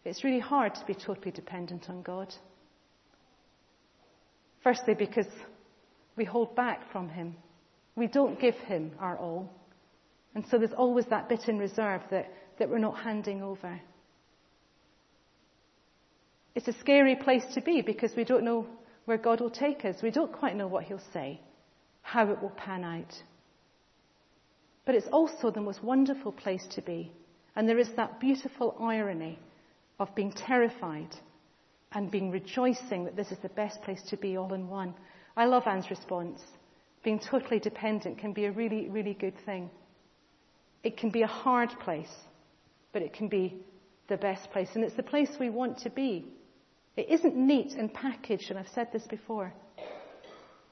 It's 0.04 0.24
really 0.24 0.40
hard 0.40 0.74
to 0.76 0.84
be 0.86 0.94
totally 0.94 1.30
dependent 1.30 1.90
on 1.90 2.02
God. 2.02 2.32
Firstly, 4.62 4.94
because 4.94 5.26
we 6.16 6.24
hold 6.24 6.54
back 6.56 6.90
from 6.90 7.08
Him. 7.08 7.36
We 7.96 8.06
don't 8.06 8.40
give 8.40 8.54
Him 8.54 8.92
our 8.98 9.18
all. 9.18 9.50
And 10.34 10.44
so 10.50 10.58
there's 10.58 10.72
always 10.72 11.06
that 11.06 11.28
bit 11.28 11.48
in 11.48 11.58
reserve 11.58 12.02
that, 12.10 12.32
that 12.58 12.68
we're 12.68 12.78
not 12.78 12.98
handing 12.98 13.42
over. 13.42 13.80
It's 16.58 16.66
a 16.66 16.80
scary 16.80 17.14
place 17.14 17.44
to 17.54 17.60
be 17.60 17.82
because 17.82 18.16
we 18.16 18.24
don't 18.24 18.42
know 18.42 18.66
where 19.04 19.16
God 19.16 19.40
will 19.40 19.48
take 19.48 19.84
us. 19.84 20.02
We 20.02 20.10
don't 20.10 20.32
quite 20.32 20.56
know 20.56 20.66
what 20.66 20.82
He'll 20.82 21.00
say, 21.12 21.40
how 22.02 22.32
it 22.32 22.42
will 22.42 22.50
pan 22.50 22.82
out. 22.82 23.14
But 24.84 24.96
it's 24.96 25.06
also 25.12 25.52
the 25.52 25.60
most 25.60 25.84
wonderful 25.84 26.32
place 26.32 26.66
to 26.72 26.82
be. 26.82 27.12
And 27.54 27.68
there 27.68 27.78
is 27.78 27.90
that 27.94 28.18
beautiful 28.18 28.74
irony 28.80 29.38
of 30.00 30.12
being 30.16 30.32
terrified 30.32 31.14
and 31.92 32.10
being 32.10 32.32
rejoicing 32.32 33.04
that 33.04 33.14
this 33.14 33.30
is 33.30 33.38
the 33.38 33.50
best 33.50 33.80
place 33.82 34.02
to 34.08 34.16
be 34.16 34.36
all 34.36 34.52
in 34.52 34.66
one. 34.66 34.94
I 35.36 35.44
love 35.44 35.62
Anne's 35.64 35.90
response. 35.90 36.40
Being 37.04 37.20
totally 37.20 37.60
dependent 37.60 38.18
can 38.18 38.32
be 38.32 38.46
a 38.46 38.50
really, 38.50 38.88
really 38.88 39.14
good 39.14 39.34
thing. 39.46 39.70
It 40.82 40.96
can 40.96 41.10
be 41.10 41.22
a 41.22 41.28
hard 41.28 41.70
place, 41.84 42.16
but 42.92 43.02
it 43.02 43.12
can 43.12 43.28
be 43.28 43.62
the 44.08 44.16
best 44.16 44.50
place. 44.50 44.70
And 44.74 44.82
it's 44.82 44.96
the 44.96 45.04
place 45.04 45.30
we 45.38 45.50
want 45.50 45.78
to 45.82 45.90
be. 45.90 46.26
It 46.98 47.10
isn't 47.10 47.36
neat 47.36 47.74
and 47.74 47.94
packaged, 47.94 48.50
and 48.50 48.58
I've 48.58 48.74
said 48.74 48.88
this 48.92 49.06
before. 49.06 49.54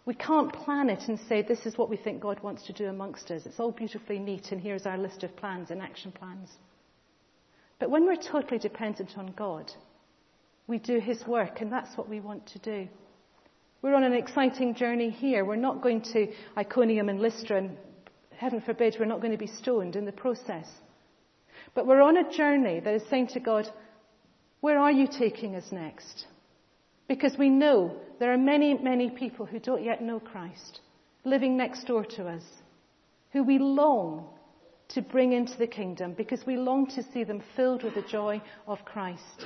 We 0.07 0.15
can't 0.15 0.53
plan 0.53 0.91
it 0.91 1.07
and 1.07 1.21
say, 1.21 1.41
this 1.41 1.65
is 1.67 1.79
what 1.79 1.89
we 1.89 1.97
think 1.97 2.21
God 2.21 2.41
wants 2.43 2.65
to 2.67 2.73
do 2.73 2.87
amongst 2.87 3.31
us. 3.31 3.47
It's 3.47 3.61
all 3.61 3.71
beautifully 3.71 4.19
neat, 4.19 4.51
and 4.51 4.61
here's 4.61 4.87
our 4.87 4.99
list 4.99 5.23
of 5.23 5.37
plans 5.37 5.71
and 5.71 5.81
action 5.81 6.11
plans. 6.11 6.51
But 7.79 7.91
when 7.91 8.07
we're 8.07 8.17
totally 8.17 8.59
dependent 8.59 9.17
on 9.17 9.35
God, 9.37 9.71
we 10.67 10.79
do 10.81 10.99
His 10.99 11.25
work, 11.29 11.61
and 11.61 11.71
that's 11.71 11.97
what 11.97 12.09
we 12.09 12.19
want 12.19 12.45
to 12.49 12.59
do. 12.59 12.89
We're 13.81 13.95
on 13.95 14.03
an 14.03 14.15
exciting 14.15 14.75
journey 14.75 15.11
here. 15.11 15.45
We're 15.45 15.55
not 15.55 15.81
going 15.81 16.03
to 16.13 16.33
Iconium 16.59 17.09
and 17.09 17.21
Lystra, 17.21 17.59
and 17.59 17.77
heaven 18.37 18.61
forbid, 18.61 18.97
we're 18.99 19.07
not 19.07 19.21
going 19.21 19.31
to 19.31 19.39
be 19.39 19.47
stoned 19.47 19.95
in 19.95 20.07
the 20.07 20.11
process. 20.11 20.67
But 21.75 21.87
we're 21.87 22.03
on 22.03 22.17
a 22.17 22.33
journey 22.33 22.81
that 22.81 22.95
is 22.95 23.09
saying 23.09 23.29
to 23.29 23.39
God, 23.41 23.71
where 24.61 24.79
are 24.79 24.93
you 24.93 25.07
taking 25.07 25.55
us 25.55 25.71
next? 25.71 26.27
Because 27.09 27.37
we 27.39 27.51
know 27.51 27.97
there 28.19 28.33
are 28.33 28.39
many, 28.39 28.75
many 28.75 29.11
people 29.11 29.47
who 29.47 29.59
don't 29.59 29.85
yet 29.85 30.03
know 30.03 30.21
Christ 30.21 30.81
living 31.27 31.57
next 31.57 31.85
door 31.85 32.05
to 32.05 32.27
us, 32.29 32.45
who 33.33 33.43
we 33.43 33.59
long 33.59 34.27
to 34.89 35.03
bring 35.03 35.33
into 35.33 35.59
the 35.59 35.67
kingdom 35.67 36.15
because 36.17 36.47
we 36.47 36.57
long 36.57 36.87
to 36.87 37.03
see 37.13 37.25
them 37.25 37.43
filled 37.57 37.83
with 37.83 37.95
the 37.95 38.03
joy 38.03 38.41
of 38.67 38.85
Christ. 38.85 39.45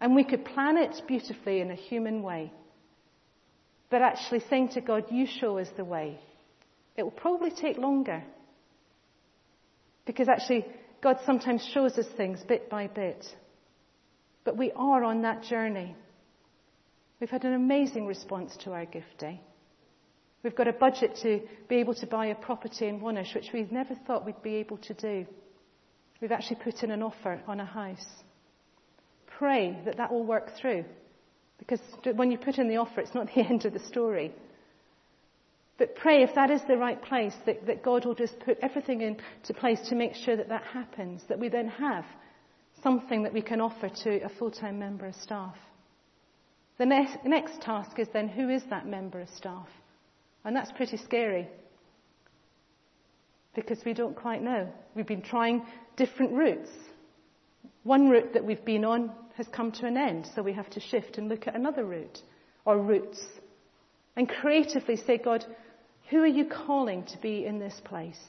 And 0.00 0.14
we 0.14 0.24
could 0.24 0.44
plan 0.44 0.76
it 0.76 1.02
beautifully 1.06 1.60
in 1.60 1.70
a 1.70 1.74
human 1.74 2.22
way. 2.22 2.52
But 3.90 4.02
actually 4.02 4.42
saying 4.48 4.70
to 4.70 4.80
God, 4.80 5.04
you 5.10 5.26
show 5.26 5.58
us 5.58 5.68
the 5.76 5.84
way. 5.84 6.18
It 6.96 7.02
will 7.02 7.10
probably 7.10 7.50
take 7.50 7.76
longer. 7.76 8.22
Because 10.06 10.28
actually, 10.28 10.64
God 11.02 11.18
sometimes 11.26 11.68
shows 11.72 11.98
us 11.98 12.06
things 12.16 12.40
bit 12.46 12.70
by 12.70 12.86
bit. 12.86 13.24
But 14.44 14.56
we 14.56 14.70
are 14.72 15.02
on 15.02 15.22
that 15.22 15.42
journey. 15.42 15.96
We've 17.20 17.30
had 17.30 17.44
an 17.44 17.54
amazing 17.54 18.06
response 18.06 18.56
to 18.64 18.72
our 18.72 18.84
gift 18.84 19.18
day. 19.18 19.40
We've 20.42 20.54
got 20.54 20.68
a 20.68 20.74
budget 20.74 21.18
to 21.22 21.40
be 21.68 21.76
able 21.76 21.94
to 21.94 22.06
buy 22.06 22.26
a 22.26 22.34
property 22.34 22.86
in 22.86 23.00
Wonersh, 23.00 23.34
which 23.34 23.50
we've 23.54 23.72
never 23.72 23.94
thought 24.06 24.26
we'd 24.26 24.42
be 24.42 24.56
able 24.56 24.76
to 24.78 24.94
do. 24.94 25.26
We've 26.20 26.32
actually 26.32 26.60
put 26.62 26.82
in 26.82 26.90
an 26.90 27.02
offer 27.02 27.40
on 27.48 27.60
a 27.60 27.64
house. 27.64 28.06
Pray 29.38 29.78
that 29.86 29.96
that 29.96 30.12
will 30.12 30.24
work 30.24 30.50
through. 30.60 30.84
Because 31.58 31.80
when 32.14 32.30
you 32.30 32.36
put 32.36 32.58
in 32.58 32.68
the 32.68 32.76
offer, 32.76 33.00
it's 33.00 33.14
not 33.14 33.26
the 33.34 33.40
end 33.40 33.64
of 33.64 33.72
the 33.72 33.80
story. 33.80 34.32
But 35.78 35.96
pray 35.96 36.22
if 36.22 36.34
that 36.34 36.50
is 36.50 36.60
the 36.68 36.76
right 36.76 37.02
place, 37.02 37.34
that, 37.46 37.66
that 37.66 37.82
God 37.82 38.04
will 38.04 38.14
just 38.14 38.38
put 38.40 38.58
everything 38.60 39.00
into 39.00 39.54
place 39.54 39.80
to 39.88 39.94
make 39.94 40.14
sure 40.14 40.36
that 40.36 40.50
that 40.50 40.62
happens, 40.62 41.22
that 41.28 41.40
we 41.40 41.48
then 41.48 41.68
have 41.68 42.04
something 42.84 43.24
that 43.24 43.32
we 43.32 43.42
can 43.42 43.60
offer 43.60 43.88
to 43.88 44.22
a 44.22 44.28
full-time 44.28 44.78
member 44.78 45.06
of 45.06 45.14
staff. 45.16 45.56
The 46.78 46.86
next, 46.86 47.16
next 47.24 47.62
task 47.62 47.98
is 47.98 48.06
then 48.12 48.28
who 48.28 48.50
is 48.50 48.62
that 48.70 48.86
member 48.86 49.20
of 49.20 49.28
staff? 49.30 49.66
And 50.44 50.54
that's 50.54 50.70
pretty 50.72 50.98
scary 50.98 51.48
because 53.54 53.78
we 53.84 53.94
don't 53.94 54.14
quite 54.14 54.42
know. 54.42 54.68
We've 54.94 55.06
been 55.06 55.22
trying 55.22 55.64
different 55.96 56.32
routes. 56.32 56.68
One 57.84 58.10
route 58.10 58.34
that 58.34 58.44
we've 58.44 58.64
been 58.64 58.84
on 58.84 59.12
has 59.36 59.46
come 59.48 59.72
to 59.72 59.86
an 59.86 59.96
end, 59.96 60.28
so 60.34 60.42
we 60.42 60.52
have 60.52 60.70
to 60.70 60.80
shift 60.80 61.16
and 61.16 61.28
look 61.28 61.46
at 61.46 61.56
another 61.56 61.84
route 61.84 62.18
or 62.64 62.78
routes 62.78 63.20
and 64.16 64.28
creatively 64.28 64.96
say, 64.96 65.18
God, 65.18 65.44
who 66.10 66.18
are 66.18 66.26
you 66.26 66.44
calling 66.44 67.04
to 67.06 67.18
be 67.18 67.46
in 67.46 67.58
this 67.58 67.80
place? 67.84 68.20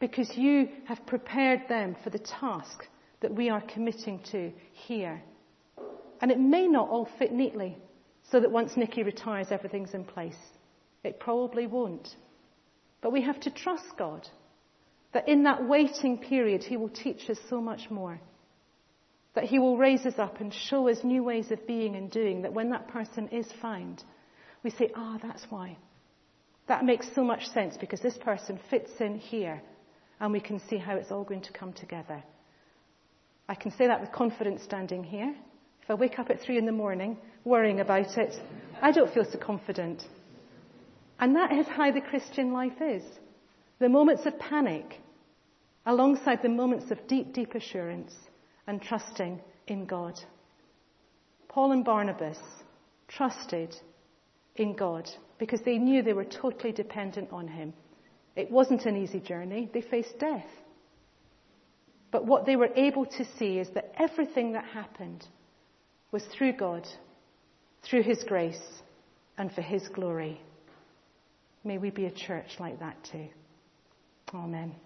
Because 0.00 0.30
you 0.36 0.68
have 0.86 1.06
prepared 1.06 1.62
them 1.68 1.96
for 2.04 2.10
the 2.10 2.18
task 2.18 2.84
that 3.24 3.34
we 3.34 3.48
are 3.48 3.62
committing 3.62 4.20
to 4.32 4.52
here. 4.74 5.22
And 6.20 6.30
it 6.30 6.38
may 6.38 6.68
not 6.68 6.90
all 6.90 7.08
fit 7.18 7.32
neatly 7.32 7.74
so 8.30 8.38
that 8.38 8.50
once 8.50 8.76
Nikki 8.76 9.02
retires, 9.02 9.46
everything's 9.50 9.94
in 9.94 10.04
place. 10.04 10.36
It 11.02 11.18
probably 11.18 11.66
won't. 11.66 12.06
But 13.00 13.12
we 13.12 13.22
have 13.22 13.40
to 13.40 13.50
trust 13.50 13.86
God 13.98 14.28
that 15.14 15.26
in 15.26 15.44
that 15.44 15.66
waiting 15.66 16.18
period, 16.18 16.64
He 16.64 16.76
will 16.76 16.90
teach 16.90 17.30
us 17.30 17.38
so 17.48 17.62
much 17.62 17.90
more. 17.90 18.20
That 19.34 19.44
He 19.44 19.58
will 19.58 19.78
raise 19.78 20.04
us 20.04 20.18
up 20.18 20.42
and 20.42 20.52
show 20.52 20.90
us 20.90 20.98
new 21.02 21.24
ways 21.24 21.50
of 21.50 21.66
being 21.66 21.96
and 21.96 22.10
doing, 22.10 22.42
that 22.42 22.52
when 22.52 22.68
that 22.72 22.88
person 22.88 23.28
is 23.28 23.46
found, 23.62 24.04
we 24.62 24.68
say, 24.68 24.90
ah, 24.94 25.18
that's 25.22 25.46
why. 25.48 25.78
That 26.68 26.84
makes 26.84 27.06
so 27.14 27.24
much 27.24 27.46
sense 27.48 27.78
because 27.78 28.02
this 28.02 28.18
person 28.18 28.60
fits 28.68 28.90
in 29.00 29.16
here 29.18 29.62
and 30.20 30.30
we 30.30 30.40
can 30.40 30.60
see 30.68 30.76
how 30.76 30.96
it's 30.96 31.10
all 31.10 31.24
going 31.24 31.42
to 31.42 31.52
come 31.54 31.72
together. 31.72 32.22
I 33.48 33.54
can 33.54 33.70
say 33.72 33.86
that 33.86 34.00
with 34.00 34.12
confidence 34.12 34.62
standing 34.62 35.04
here. 35.04 35.34
If 35.82 35.90
I 35.90 35.94
wake 35.94 36.18
up 36.18 36.30
at 36.30 36.40
three 36.40 36.56
in 36.56 36.64
the 36.64 36.72
morning 36.72 37.18
worrying 37.44 37.80
about 37.80 38.16
it, 38.16 38.34
I 38.80 38.90
don't 38.90 39.12
feel 39.12 39.24
so 39.24 39.38
confident. 39.38 40.02
And 41.20 41.36
that 41.36 41.52
is 41.52 41.66
how 41.66 41.92
the 41.92 42.00
Christian 42.00 42.52
life 42.52 42.80
is. 42.80 43.02
The 43.80 43.88
moments 43.88 44.24
of 44.24 44.38
panic 44.38 45.00
alongside 45.86 46.40
the 46.42 46.48
moments 46.48 46.90
of 46.90 47.06
deep, 47.06 47.34
deep 47.34 47.54
assurance 47.54 48.14
and 48.66 48.80
trusting 48.80 49.40
in 49.66 49.84
God. 49.84 50.18
Paul 51.48 51.72
and 51.72 51.84
Barnabas 51.84 52.38
trusted 53.08 53.76
in 54.56 54.74
God 54.74 55.08
because 55.38 55.60
they 55.62 55.78
knew 55.78 56.02
they 56.02 56.12
were 56.12 56.24
totally 56.24 56.72
dependent 56.72 57.30
on 57.32 57.46
Him. 57.46 57.74
It 58.36 58.50
wasn't 58.50 58.86
an 58.86 58.96
easy 58.96 59.20
journey. 59.20 59.68
They 59.72 59.82
faced 59.82 60.18
death. 60.18 60.46
But 62.14 62.26
what 62.26 62.46
they 62.46 62.54
were 62.54 62.70
able 62.76 63.06
to 63.06 63.24
see 63.40 63.58
is 63.58 63.70
that 63.70 63.92
everything 63.98 64.52
that 64.52 64.64
happened 64.66 65.26
was 66.12 66.24
through 66.26 66.52
God, 66.52 66.86
through 67.82 68.04
His 68.04 68.22
grace, 68.22 68.62
and 69.36 69.52
for 69.52 69.62
His 69.62 69.88
glory. 69.88 70.40
May 71.64 71.78
we 71.78 71.90
be 71.90 72.04
a 72.04 72.12
church 72.12 72.60
like 72.60 72.78
that 72.78 72.96
too. 73.10 73.26
Amen. 74.32 74.76